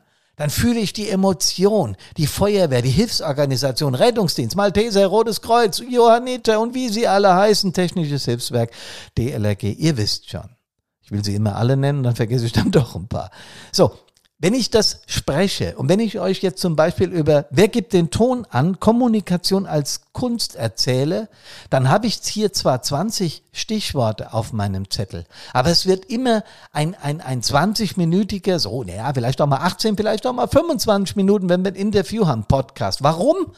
dann 0.42 0.50
fühle 0.50 0.80
ich 0.80 0.92
die 0.92 1.08
Emotion, 1.08 1.96
die 2.16 2.26
Feuerwehr, 2.26 2.82
die 2.82 2.90
Hilfsorganisation, 2.90 3.94
Rettungsdienst, 3.94 4.56
Malteser, 4.56 5.06
Rotes 5.06 5.40
Kreuz, 5.40 5.80
Johanniter 5.88 6.58
und 6.58 6.74
wie 6.74 6.88
sie 6.88 7.06
alle 7.06 7.32
heißen, 7.32 7.72
Technisches 7.72 8.24
Hilfswerk, 8.24 8.72
DLRG. 9.16 9.62
Ihr 9.78 9.96
wisst 9.96 10.28
schon. 10.28 10.50
Ich 11.00 11.12
will 11.12 11.24
sie 11.24 11.36
immer 11.36 11.54
alle 11.54 11.76
nennen, 11.76 12.02
dann 12.02 12.16
vergesse 12.16 12.44
ich 12.44 12.52
dann 12.52 12.72
doch 12.72 12.96
ein 12.96 13.06
paar. 13.06 13.30
So, 13.70 13.92
wenn 14.42 14.54
ich 14.54 14.70
das 14.70 15.02
spreche 15.06 15.76
und 15.76 15.88
wenn 15.88 16.00
ich 16.00 16.18
euch 16.18 16.42
jetzt 16.42 16.60
zum 16.60 16.74
Beispiel 16.74 17.10
über 17.10 17.46
Wer 17.50 17.68
gibt 17.68 17.92
den 17.92 18.10
Ton 18.10 18.44
an, 18.50 18.80
Kommunikation 18.80 19.66
als 19.66 20.00
Kunst 20.12 20.56
erzähle, 20.56 21.28
dann 21.70 21.88
habe 21.88 22.08
ich 22.08 22.18
hier 22.24 22.52
zwar 22.52 22.82
20 22.82 23.44
Stichworte 23.52 24.34
auf 24.34 24.52
meinem 24.52 24.90
Zettel, 24.90 25.26
aber 25.52 25.70
es 25.70 25.86
wird 25.86 26.06
immer 26.06 26.42
ein, 26.72 26.96
ein, 26.96 27.20
ein 27.20 27.40
20-minütiger, 27.40 28.58
so, 28.58 28.82
naja, 28.82 29.12
vielleicht 29.14 29.40
auch 29.40 29.46
mal 29.46 29.58
18, 29.58 29.96
vielleicht 29.96 30.26
auch 30.26 30.32
mal 30.32 30.48
25 30.48 31.14
Minuten, 31.14 31.48
wenn 31.48 31.64
wir 31.64 31.70
ein 31.70 31.76
Interview 31.76 32.26
haben, 32.26 32.44
Podcast. 32.44 33.04
Warum? 33.04 33.52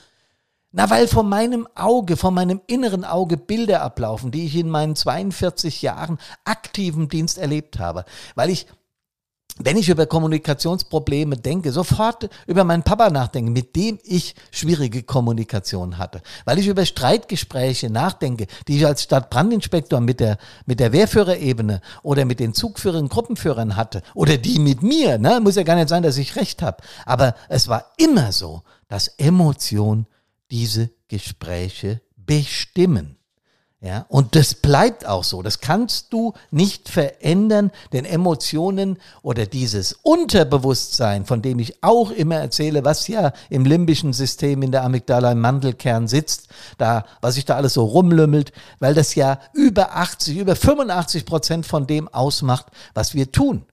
Na, 0.70 0.90
weil 0.90 1.08
vor 1.08 1.22
meinem 1.22 1.66
Auge, 1.76 2.18
vor 2.18 2.30
meinem 2.30 2.60
inneren 2.66 3.04
Auge 3.06 3.38
Bilder 3.38 3.80
ablaufen, 3.80 4.32
die 4.32 4.44
ich 4.44 4.56
in 4.56 4.68
meinen 4.68 4.96
42 4.96 5.80
Jahren 5.80 6.18
aktiven 6.44 7.08
Dienst 7.08 7.38
erlebt 7.38 7.78
habe. 7.78 8.04
Weil 8.34 8.50
ich 8.50 8.66
wenn 9.58 9.76
ich 9.76 9.88
über 9.88 10.06
Kommunikationsprobleme 10.06 11.36
denke, 11.36 11.70
sofort 11.70 12.28
über 12.46 12.64
meinen 12.64 12.82
Papa 12.82 13.08
nachdenke, 13.10 13.52
mit 13.52 13.76
dem 13.76 14.00
ich 14.02 14.34
schwierige 14.50 15.04
Kommunikation 15.04 15.98
hatte. 15.98 16.22
Weil 16.44 16.58
ich 16.58 16.66
über 16.66 16.84
Streitgespräche 16.84 17.88
nachdenke, 17.88 18.48
die 18.66 18.78
ich 18.78 18.86
als 18.86 19.04
Stadtbrandinspektor 19.04 20.00
mit 20.00 20.18
der, 20.18 20.38
mit 20.66 20.80
der 20.80 20.92
Wehrführerebene 20.92 21.80
oder 22.02 22.24
mit 22.24 22.40
den 22.40 22.52
Zugführern, 22.52 23.08
Gruppenführern 23.08 23.76
hatte. 23.76 24.02
Oder 24.14 24.38
die 24.38 24.58
mit 24.58 24.82
mir. 24.82 25.18
Ne? 25.18 25.38
Muss 25.40 25.54
ja 25.54 25.62
gar 25.62 25.76
nicht 25.76 25.88
sein, 25.88 26.02
dass 26.02 26.18
ich 26.18 26.34
recht 26.34 26.60
habe. 26.60 26.82
Aber 27.06 27.36
es 27.48 27.68
war 27.68 27.92
immer 27.96 28.32
so, 28.32 28.62
dass 28.88 29.06
Emotionen 29.06 30.06
diese 30.50 30.90
Gespräche 31.06 32.00
bestimmen. 32.16 33.18
Ja, 33.84 34.06
und 34.08 34.34
das 34.34 34.54
bleibt 34.54 35.04
auch 35.04 35.24
so. 35.24 35.42
Das 35.42 35.60
kannst 35.60 36.10
du 36.14 36.32
nicht 36.50 36.88
verändern, 36.88 37.70
denn 37.92 38.06
Emotionen 38.06 38.96
oder 39.20 39.44
dieses 39.44 39.92
Unterbewusstsein, 39.92 41.26
von 41.26 41.42
dem 41.42 41.58
ich 41.58 41.84
auch 41.84 42.10
immer 42.10 42.36
erzähle, 42.36 42.86
was 42.86 43.08
ja 43.08 43.34
im 43.50 43.66
limbischen 43.66 44.14
System 44.14 44.62
in 44.62 44.72
der 44.72 44.84
Amygdala 44.84 45.32
im 45.32 45.42
Mandelkern 45.42 46.08
sitzt, 46.08 46.48
da, 46.78 47.04
was 47.20 47.34
sich 47.34 47.44
da 47.44 47.56
alles 47.56 47.74
so 47.74 47.84
rumlümmelt, 47.84 48.52
weil 48.78 48.94
das 48.94 49.14
ja 49.16 49.38
über 49.52 49.94
80, 49.94 50.38
über 50.38 50.56
85 50.56 51.26
Prozent 51.26 51.66
von 51.66 51.86
dem 51.86 52.08
ausmacht, 52.08 52.68
was 52.94 53.12
wir 53.12 53.32
tun 53.32 53.66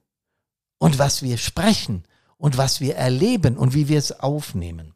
und 0.78 0.98
was 0.98 1.22
wir 1.22 1.38
sprechen 1.38 2.04
und 2.36 2.58
was 2.58 2.82
wir 2.82 2.96
erleben 2.96 3.56
und 3.56 3.72
wie 3.72 3.88
wir 3.88 3.98
es 3.98 4.20
aufnehmen. 4.20 4.92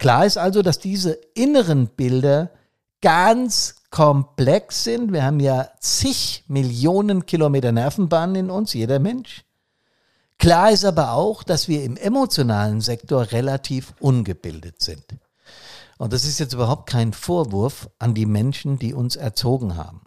Klar 0.00 0.26
ist 0.26 0.38
also, 0.38 0.62
dass 0.62 0.80
diese 0.80 1.12
inneren 1.34 1.86
Bilder 1.86 2.50
ganz 3.04 3.74
komplex 3.90 4.82
sind. 4.84 5.12
Wir 5.12 5.24
haben 5.24 5.38
ja 5.38 5.68
zig 5.78 6.42
Millionen 6.48 7.26
Kilometer 7.26 7.70
Nervenbahnen 7.70 8.34
in 8.34 8.50
uns, 8.50 8.72
jeder 8.72 8.98
Mensch. 8.98 9.44
Klar 10.38 10.70
ist 10.70 10.86
aber 10.86 11.12
auch, 11.12 11.42
dass 11.42 11.68
wir 11.68 11.84
im 11.84 11.98
emotionalen 11.98 12.80
Sektor 12.80 13.30
relativ 13.30 13.92
ungebildet 14.00 14.80
sind. 14.80 15.04
Und 15.98 16.14
das 16.14 16.24
ist 16.24 16.38
jetzt 16.38 16.54
überhaupt 16.54 16.88
kein 16.88 17.12
Vorwurf 17.12 17.90
an 17.98 18.14
die 18.14 18.24
Menschen, 18.24 18.78
die 18.78 18.94
uns 18.94 19.16
erzogen 19.16 19.76
haben. 19.76 20.00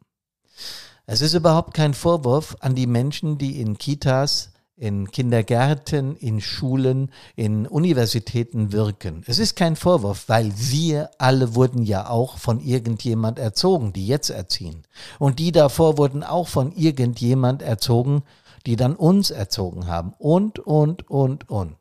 Es 1.05 1.21
ist 1.21 1.35
überhaupt 1.35 1.75
kein 1.75 1.93
Vorwurf 1.93 2.57
an 2.61 2.73
die 2.73 2.87
Menschen, 2.87 3.37
die 3.37 3.61
in 3.61 3.77
Kitas 3.77 4.53
in 4.77 5.09
Kindergärten, 5.09 6.15
in 6.15 6.39
Schulen, 6.39 7.11
in 7.35 7.65
Universitäten 7.65 8.71
wirken. 8.71 9.23
Es 9.25 9.39
ist 9.39 9.55
kein 9.55 9.75
Vorwurf, 9.75 10.25
weil 10.27 10.53
wir 10.55 11.09
alle 11.17 11.55
wurden 11.55 11.81
ja 11.81 12.09
auch 12.09 12.37
von 12.37 12.59
irgendjemand 12.59 13.39
erzogen, 13.39 13.91
die 13.91 14.05
jetzt 14.05 14.29
erziehen. 14.29 14.83
Und 15.17 15.39
die 15.39 15.51
davor 15.51 15.97
wurden 15.97 16.23
auch 16.23 16.47
von 16.47 16.71
irgendjemand 16.71 17.63
erzogen, 17.63 18.23
die 18.67 18.75
dann 18.75 18.95
uns 18.95 19.31
erzogen 19.31 19.87
haben. 19.87 20.13
Und, 20.19 20.59
und, 20.59 21.09
und, 21.09 21.49
und. 21.49 21.75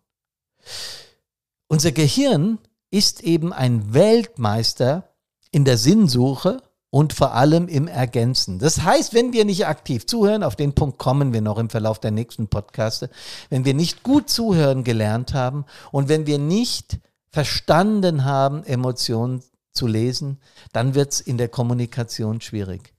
Unser 1.69 1.93
Gehirn 1.93 2.59
ist 2.91 3.23
eben 3.23 3.53
ein 3.53 3.93
Weltmeister 3.93 5.11
in 5.51 5.65
der 5.65 5.77
Sinnsuche 5.77 6.63
und 6.97 7.13
vor 7.13 7.35
allem 7.35 7.69
im 7.69 7.89
Ergänzen. 7.89 8.59
Das 8.59 8.81
heißt, 8.83 9.13
wenn 9.13 9.35
wir 9.35 9.45
nicht 9.45 9.67
aktiv 9.67 10.07
zuhören, 10.07 10.43
auf 10.43 10.57
den 10.57 10.73
Punkt 10.73 10.97
kommen 10.97 11.35
wir 11.35 11.43
noch 11.43 11.59
im 11.59 11.69
Verlauf 11.69 11.99
der 11.99 12.11
nächsten 12.11 12.49
Podcaste, 12.49 13.11
wenn 13.51 13.67
wir 13.67 13.75
nicht 13.75 14.03
gut 14.03 14.31
zuhören 14.31 14.83
gelernt 14.83 15.35
haben 15.35 15.67
und 15.93 16.09
wenn 16.09 16.27
wir 16.27 16.39
nicht 16.39 16.99
verstanden 17.29 18.25
haben, 18.25 18.65
Emotionen 18.65 19.43
zu 19.73 19.87
lesen, 19.87 20.39
dann 20.73 20.95
wird 20.95 21.13
es 21.13 21.21
in 21.21 21.37
der 21.37 21.49
Kommunikation 21.49 22.41
schwierig. 22.41 22.96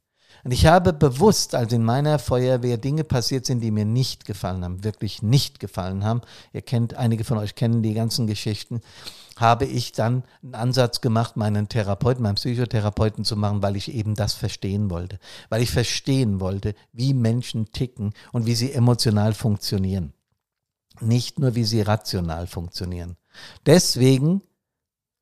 Und 0.48 0.54
ich 0.54 0.66
habe 0.66 0.94
bewusst, 0.94 1.56
als 1.56 1.74
in 1.74 1.84
meiner 1.84 2.20
Feuerwehr 2.20 2.78
Dinge 2.78 3.04
passiert 3.04 3.46
sind, 3.46 3.60
die 3.60 3.70
mir 3.70 3.84
nicht 3.84 4.24
gefallen 4.24 4.64
haben, 4.64 4.82
wirklich 4.82 5.22
nicht 5.22 5.60
gefallen 5.60 6.06
haben. 6.06 6.22
Ihr 6.54 6.62
kennt, 6.62 6.94
einige 6.94 7.26
von 7.26 7.38
euch 7.38 7.56
kennen 7.56 7.84
die 7.84 7.94
ganzen 7.94 8.28
Geschichten 8.28 8.80
habe 9.36 9.66
ich 9.66 9.92
dann 9.92 10.24
einen 10.42 10.56
Ansatz 10.56 11.02
gemacht, 11.02 11.36
meinen 11.36 11.68
Therapeuten, 11.68 12.24
meinen 12.24 12.36
Psychotherapeuten 12.36 13.26
zu 13.26 13.36
machen, 13.36 13.62
weil 13.62 13.76
ich 13.76 13.94
eben 13.94 14.16
das 14.16 14.34
verstehen 14.34 14.90
wollte. 14.90 15.20
Weil 15.50 15.62
ich 15.62 15.70
verstehen 15.70 16.40
wollte, 16.40 16.76
wie 16.94 17.14
Menschen 17.14 17.70
ticken 17.74 18.14
und 18.32 18.46
wie 18.46 18.56
sie 18.56 18.72
emotional 18.72 19.34
funktionieren. 19.34 20.14
Nicht 21.02 21.40
nur, 21.40 21.56
wie 21.56 21.66
sie 21.66 21.82
rational 21.82 22.48
funktionieren. 22.48 23.18
Deswegen 23.66 24.44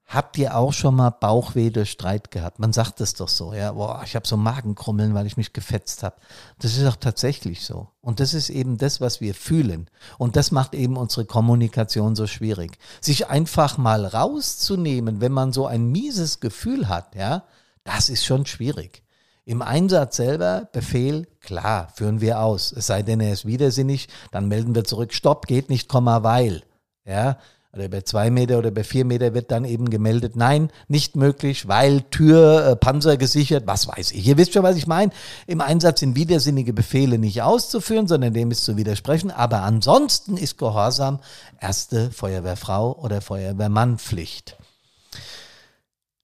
Habt 0.07 0.37
ihr 0.37 0.55
auch 0.55 0.71
schon 0.71 0.95
mal 0.95 1.09
Bauchweh 1.09 1.71
durch 1.71 1.89
Streit 1.89 2.29
gehabt? 2.29 2.59
Man 2.59 2.73
sagt 2.73 3.01
es 3.01 3.15
doch 3.15 3.27
so, 3.27 3.53
ja, 3.53 3.71
boah, 3.71 4.03
ich 4.05 4.15
habe 4.15 4.27
so 4.27 4.37
Magenkrummeln, 4.37 5.15
weil 5.15 5.25
ich 5.25 5.35
mich 5.35 5.51
gefetzt 5.51 6.03
habe. 6.03 6.17
Das 6.59 6.77
ist 6.77 6.85
auch 6.85 6.95
tatsächlich 6.95 7.65
so. 7.65 7.87
Und 8.01 8.19
das 8.19 8.35
ist 8.35 8.51
eben 8.51 8.77
das, 8.77 9.01
was 9.01 9.19
wir 9.19 9.33
fühlen. 9.33 9.89
Und 10.19 10.35
das 10.35 10.51
macht 10.51 10.75
eben 10.75 10.95
unsere 10.95 11.25
Kommunikation 11.25 12.15
so 12.15 12.27
schwierig. 12.27 12.77
Sich 13.01 13.29
einfach 13.29 13.79
mal 13.79 14.05
rauszunehmen, 14.05 15.21
wenn 15.21 15.31
man 15.31 15.51
so 15.51 15.65
ein 15.65 15.91
mieses 15.91 16.39
Gefühl 16.39 16.87
hat, 16.87 17.15
ja, 17.15 17.43
das 17.83 18.09
ist 18.09 18.25
schon 18.25 18.45
schwierig. 18.45 19.01
Im 19.43 19.63
Einsatz 19.63 20.17
selber, 20.17 20.69
Befehl, 20.71 21.27
klar, 21.39 21.89
führen 21.95 22.21
wir 22.21 22.41
aus. 22.41 22.71
Es 22.71 22.87
sei 22.87 23.01
denn, 23.01 23.21
er 23.21 23.33
ist 23.33 23.45
widersinnig, 23.45 24.07
dann 24.31 24.47
melden 24.47 24.75
wir 24.75 24.83
zurück, 24.83 25.13
Stopp, 25.13 25.47
geht 25.47 25.69
nicht, 25.69 25.89
Komma, 25.89 26.21
weil. 26.21 26.63
Ja, 27.05 27.37
oder 27.75 27.89
bei 27.89 28.01
zwei 28.01 28.29
Meter 28.29 28.57
oder 28.57 28.71
bei 28.71 28.83
vier 28.83 29.05
Meter 29.05 29.33
wird 29.33 29.51
dann 29.51 29.65
eben 29.65 29.89
gemeldet, 29.89 30.35
nein, 30.35 30.69
nicht 30.87 31.15
möglich, 31.15 31.67
weil 31.67 32.01
Tür, 32.03 32.65
äh, 32.65 32.75
Panzer 32.75 33.17
gesichert, 33.17 33.67
was 33.67 33.87
weiß 33.87 34.11
ich. 34.11 34.25
Ihr 34.27 34.37
wisst 34.37 34.53
schon, 34.53 34.63
was 34.63 34.77
ich 34.77 34.87
meine. 34.87 35.11
Im 35.45 35.61
Einsatz 35.61 35.99
sind 35.99 36.15
widersinnige 36.15 36.73
Befehle 36.73 37.17
nicht 37.17 37.41
auszuführen, 37.41 38.07
sondern 38.07 38.33
dem 38.33 38.51
ist 38.51 38.63
zu 38.63 38.77
widersprechen. 38.77 39.31
Aber 39.31 39.61
ansonsten 39.61 40.37
ist 40.37 40.57
Gehorsam 40.57 41.19
erste 41.59 42.11
Feuerwehrfrau 42.11 42.93
oder 42.93 43.21
Feuerwehrmann 43.21 43.97
Pflicht. 43.97 44.57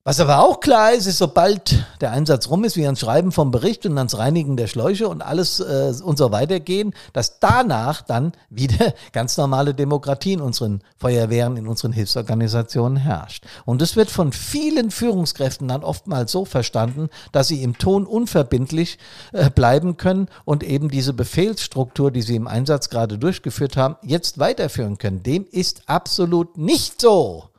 Was 0.04 0.20
aber 0.20 0.40
auch 0.40 0.62
klar 0.62 0.94
ist, 0.94 1.06
ist, 1.06 1.20
sobald 1.20 1.86
der 2.02 2.10
Einsatz 2.10 2.50
rum 2.50 2.64
ist, 2.64 2.76
wir 2.76 2.86
ans 2.86 3.02
Schreiben 3.02 3.32
vom 3.32 3.52
Bericht 3.52 3.86
und 3.86 3.96
ans 4.00 4.18
Reinigen 4.18 4.58
der 4.58 4.66
Schläuche 4.66 5.08
und 5.08 5.22
alles 5.22 5.60
äh, 5.60 5.94
und 6.04 6.18
so 6.18 6.32
weiter 6.32 6.60
gehen, 6.60 6.96
dass 7.14 7.38
danach 7.40 8.02
dann 8.02 8.32
wieder 8.50 8.96
ganz 9.12 9.38
normale 9.38 9.76
Demokratie 9.76 10.34
in 10.34 10.42
unseren 10.42 10.82
Feuerwehren, 10.98 11.56
in 11.56 11.68
unseren 11.68 11.92
Hilfsorganisationen 11.92 12.98
herrscht. 12.98 13.46
Und 13.64 13.84
es 13.84 13.96
wird 13.96 14.10
von 14.10 14.32
vielen 14.32 14.90
Führungskräften 14.90 15.68
dann 15.68 15.84
oftmals 15.84 16.32
so 16.32 16.46
verstanden, 16.46 17.10
dass 17.32 17.50
sie 17.50 17.62
im 17.62 17.78
Ton 17.78 18.08
unverbindlich 18.08 18.98
äh, 19.34 19.52
bleiben 19.52 19.98
können 19.98 20.30
und 20.46 20.64
eben 20.64 20.90
diese 20.90 21.14
Befehlsstruktur, 21.14 22.10
die 22.10 22.24
sie 22.24 22.38
im 22.38 22.48
Einsatz 22.48 22.90
gerade 22.90 23.20
durchgeführt 23.20 23.78
haben, 23.78 23.98
jetzt 24.02 24.40
weiterführen 24.40 24.98
können. 24.98 25.22
Dem 25.22 25.46
ist 25.52 25.84
absolut 25.86 26.58
nicht 26.58 27.00
so. 27.00 27.51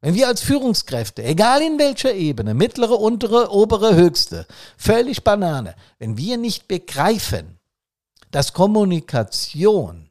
Wenn 0.00 0.14
wir 0.14 0.28
als 0.28 0.40
Führungskräfte, 0.40 1.24
egal 1.24 1.60
in 1.60 1.78
welcher 1.78 2.14
Ebene, 2.14 2.54
mittlere, 2.54 2.94
untere, 2.94 3.50
obere, 3.50 3.96
höchste, 3.96 4.46
völlig 4.76 5.24
Banane, 5.24 5.74
wenn 5.98 6.16
wir 6.16 6.36
nicht 6.36 6.68
begreifen, 6.68 7.58
dass 8.30 8.52
Kommunikation 8.52 10.10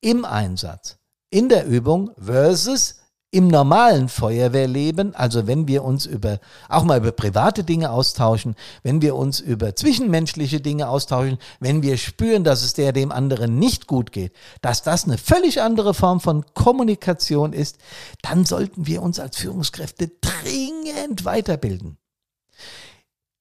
im 0.00 0.24
Einsatz, 0.24 0.98
in 1.30 1.48
der 1.48 1.66
Übung 1.66 2.12
versus 2.16 3.00
im 3.36 3.48
normalen 3.48 4.08
Feuerwehrleben, 4.08 5.14
also 5.14 5.46
wenn 5.46 5.68
wir 5.68 5.84
uns 5.84 6.06
über 6.06 6.40
auch 6.70 6.84
mal 6.84 6.96
über 6.96 7.12
private 7.12 7.64
Dinge 7.64 7.90
austauschen, 7.90 8.56
wenn 8.82 9.02
wir 9.02 9.14
uns 9.14 9.40
über 9.40 9.76
zwischenmenschliche 9.76 10.62
Dinge 10.62 10.88
austauschen, 10.88 11.36
wenn 11.60 11.82
wir 11.82 11.98
spüren, 11.98 12.44
dass 12.44 12.62
es 12.62 12.72
der 12.72 12.94
dem 12.94 13.12
anderen 13.12 13.58
nicht 13.58 13.86
gut 13.86 14.10
geht, 14.10 14.32
dass 14.62 14.82
das 14.82 15.04
eine 15.04 15.18
völlig 15.18 15.60
andere 15.60 15.92
Form 15.92 16.20
von 16.20 16.46
Kommunikation 16.54 17.52
ist, 17.52 17.76
dann 18.22 18.46
sollten 18.46 18.86
wir 18.86 19.02
uns 19.02 19.20
als 19.20 19.36
Führungskräfte 19.36 20.12
dringend 20.22 21.26
weiterbilden. 21.26 21.98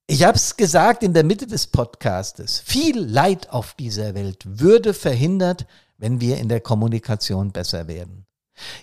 Ich 0.08 0.26
habe 0.26 0.36
es 0.36 0.58
gesagt 0.58 1.04
in 1.04 1.14
der 1.14 1.24
Mitte 1.24 1.48
des 1.48 1.68
Podcastes. 1.68 2.60
Viel 2.60 3.00
Leid 3.00 3.50
auf 3.50 3.76
dieser 3.76 4.14
Welt 4.14 4.44
würde 4.46 4.94
verhindert, 4.94 5.66
wenn 5.98 6.20
wir 6.20 6.38
in 6.38 6.50
der 6.50 6.60
Kommunikation 6.60 7.54
besser 7.54 7.88
werden. 7.88 8.25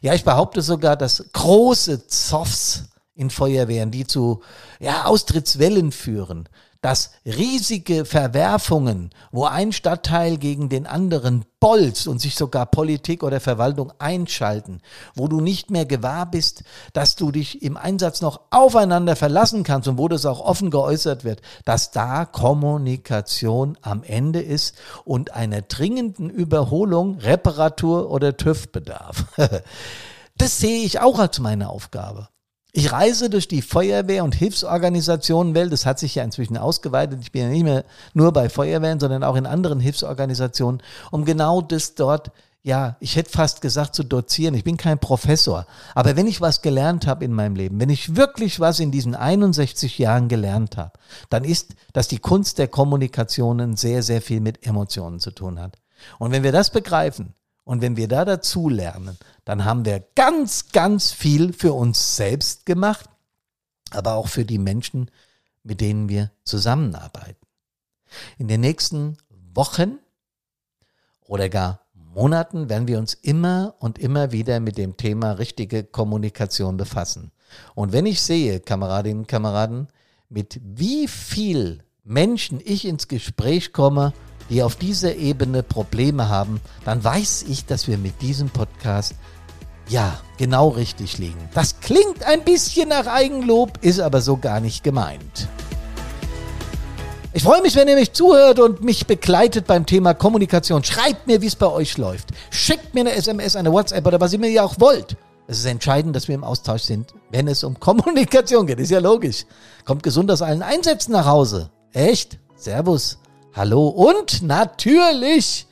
Ja, 0.00 0.14
ich 0.14 0.24
behaupte 0.24 0.62
sogar, 0.62 0.96
dass 0.96 1.24
große 1.32 2.06
Zoffs 2.06 2.84
in 3.14 3.30
Feuerwehren, 3.30 3.90
die 3.90 4.06
zu 4.06 4.42
ja, 4.80 5.04
Austrittswellen 5.04 5.92
führen, 5.92 6.48
dass 6.82 7.12
riesige 7.24 8.04
Verwerfungen, 8.04 9.10
wo 9.30 9.44
ein 9.44 9.72
Stadtteil 9.72 10.36
gegen 10.36 10.68
den 10.68 10.86
anderen 10.86 11.44
bolzt 11.60 12.08
und 12.08 12.20
sich 12.20 12.34
sogar 12.34 12.66
Politik 12.66 13.22
oder 13.22 13.40
Verwaltung 13.40 13.92
einschalten, 14.00 14.82
wo 15.14 15.28
du 15.28 15.40
nicht 15.40 15.70
mehr 15.70 15.86
gewahr 15.86 16.26
bist, 16.26 16.64
dass 16.92 17.14
du 17.14 17.30
dich 17.30 17.62
im 17.62 17.76
Einsatz 17.76 18.20
noch 18.20 18.40
aufeinander 18.50 19.14
verlassen 19.14 19.62
kannst 19.62 19.86
und 19.86 19.96
wo 19.96 20.08
das 20.08 20.26
auch 20.26 20.40
offen 20.40 20.70
geäußert 20.70 21.22
wird, 21.22 21.40
dass 21.64 21.92
da 21.92 22.24
Kommunikation 22.24 23.78
am 23.80 24.02
Ende 24.02 24.42
ist 24.42 24.74
und 25.04 25.32
einer 25.34 25.62
dringenden 25.62 26.30
Überholung, 26.30 27.18
Reparatur 27.18 28.10
oder 28.10 28.36
TÜV 28.36 28.70
bedarf. 28.70 29.24
Das 30.34 30.58
sehe 30.58 30.82
ich 30.82 30.98
auch 30.98 31.18
als 31.18 31.38
meine 31.38 31.68
Aufgabe. 31.68 32.31
Ich 32.74 32.90
reise 32.90 33.28
durch 33.28 33.48
die 33.48 33.60
Feuerwehr- 33.60 34.24
und 34.24 34.34
Hilfsorganisationenwelt. 34.34 35.70
Das 35.70 35.84
hat 35.84 35.98
sich 35.98 36.14
ja 36.14 36.24
inzwischen 36.24 36.56
ausgeweitet. 36.56 37.18
Ich 37.20 37.30
bin 37.30 37.42
ja 37.42 37.48
nicht 37.48 37.64
mehr 37.64 37.84
nur 38.14 38.32
bei 38.32 38.48
Feuerwehren, 38.48 38.98
sondern 38.98 39.24
auch 39.24 39.36
in 39.36 39.44
anderen 39.44 39.78
Hilfsorganisationen, 39.78 40.82
um 41.10 41.26
genau 41.26 41.60
das 41.60 41.94
dort, 41.94 42.30
ja, 42.62 42.96
ich 42.98 43.16
hätte 43.16 43.30
fast 43.30 43.60
gesagt, 43.60 43.94
zu 43.94 44.04
dozieren. 44.04 44.54
Ich 44.54 44.64
bin 44.64 44.78
kein 44.78 44.98
Professor. 44.98 45.66
Aber 45.94 46.16
wenn 46.16 46.26
ich 46.26 46.40
was 46.40 46.62
gelernt 46.62 47.06
habe 47.06 47.26
in 47.26 47.34
meinem 47.34 47.56
Leben, 47.56 47.78
wenn 47.78 47.90
ich 47.90 48.16
wirklich 48.16 48.58
was 48.58 48.80
in 48.80 48.90
diesen 48.90 49.14
61 49.14 49.98
Jahren 49.98 50.28
gelernt 50.28 50.78
habe, 50.78 50.92
dann 51.28 51.44
ist, 51.44 51.74
dass 51.92 52.08
die 52.08 52.20
Kunst 52.20 52.56
der 52.56 52.68
Kommunikationen 52.68 53.76
sehr, 53.76 54.02
sehr 54.02 54.22
viel 54.22 54.40
mit 54.40 54.66
Emotionen 54.66 55.20
zu 55.20 55.30
tun 55.30 55.60
hat. 55.60 55.76
Und 56.18 56.32
wenn 56.32 56.42
wir 56.42 56.52
das 56.52 56.70
begreifen, 56.70 57.34
und 57.64 57.80
wenn 57.80 57.96
wir 57.96 58.08
da 58.08 58.24
dazu 58.24 58.68
lernen, 58.68 59.16
dann 59.44 59.64
haben 59.64 59.84
wir 59.84 60.04
ganz, 60.14 60.72
ganz 60.72 61.12
viel 61.12 61.52
für 61.52 61.72
uns 61.72 62.16
selbst 62.16 62.66
gemacht, 62.66 63.08
aber 63.90 64.14
auch 64.14 64.28
für 64.28 64.44
die 64.44 64.58
Menschen, 64.58 65.10
mit 65.62 65.80
denen 65.80 66.08
wir 66.08 66.32
zusammenarbeiten. 66.44 67.46
In 68.38 68.48
den 68.48 68.60
nächsten 68.60 69.16
Wochen 69.54 69.98
oder 71.24 71.48
gar 71.48 71.82
Monaten 72.14 72.68
werden 72.68 72.88
wir 72.88 72.98
uns 72.98 73.14
immer 73.14 73.74
und 73.78 73.98
immer 73.98 74.32
wieder 74.32 74.60
mit 74.60 74.76
dem 74.76 74.96
Thema 74.96 75.32
richtige 75.32 75.82
Kommunikation 75.82 76.76
befassen. 76.76 77.32
Und 77.74 77.92
wenn 77.92 78.06
ich 78.06 78.20
sehe, 78.20 78.60
Kameradinnen 78.60 79.20
und 79.20 79.28
Kameraden, 79.28 79.88
mit 80.28 80.60
wie 80.62 81.08
viel 81.08 81.84
Menschen 82.04 82.60
ich 82.62 82.86
ins 82.86 83.08
Gespräch 83.08 83.72
komme, 83.72 84.12
die 84.52 84.62
auf 84.62 84.76
dieser 84.76 85.16
Ebene 85.16 85.62
Probleme 85.62 86.28
haben, 86.28 86.60
dann 86.84 87.02
weiß 87.02 87.46
ich, 87.48 87.64
dass 87.64 87.88
wir 87.88 87.96
mit 87.96 88.20
diesem 88.20 88.50
Podcast 88.50 89.14
ja 89.88 90.20
genau 90.36 90.68
richtig 90.68 91.16
liegen. 91.16 91.48
Das 91.54 91.80
klingt 91.80 92.22
ein 92.24 92.44
bisschen 92.44 92.90
nach 92.90 93.06
Eigenlob, 93.06 93.78
ist 93.80 93.98
aber 93.98 94.20
so 94.20 94.36
gar 94.36 94.60
nicht 94.60 94.84
gemeint. 94.84 95.48
Ich 97.32 97.44
freue 97.44 97.62
mich, 97.62 97.74
wenn 97.76 97.88
ihr 97.88 97.94
mich 97.94 98.12
zuhört 98.12 98.60
und 98.60 98.84
mich 98.84 99.06
begleitet 99.06 99.66
beim 99.66 99.86
Thema 99.86 100.12
Kommunikation. 100.12 100.84
Schreibt 100.84 101.26
mir, 101.26 101.40
wie 101.40 101.46
es 101.46 101.56
bei 101.56 101.68
euch 101.68 101.96
läuft. 101.96 102.28
Schickt 102.50 102.92
mir 102.92 103.00
eine 103.00 103.12
SMS, 103.12 103.56
eine 103.56 103.72
WhatsApp 103.72 104.06
oder 104.06 104.20
was 104.20 104.34
ihr 104.34 104.38
mir 104.38 104.50
ja 104.50 104.64
auch 104.64 104.74
wollt. 104.78 105.16
Es 105.46 105.60
ist 105.60 105.64
entscheidend, 105.64 106.14
dass 106.14 106.28
wir 106.28 106.34
im 106.34 106.44
Austausch 106.44 106.82
sind, 106.82 107.14
wenn 107.30 107.48
es 107.48 107.64
um 107.64 107.80
Kommunikation 107.80 108.66
geht. 108.66 108.80
Ist 108.80 108.90
ja 108.90 108.98
logisch. 108.98 109.46
Kommt 109.86 110.02
gesund 110.02 110.30
aus 110.30 110.42
allen 110.42 110.60
Einsätzen 110.60 111.12
nach 111.12 111.24
Hause. 111.24 111.70
Echt? 111.94 112.38
Servus. 112.54 113.21
Hallo 113.54 113.88
und 113.88 114.40
natürlich 114.40 115.66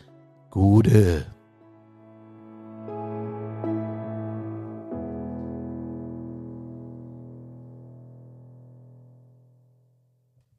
Gute. 0.50 1.24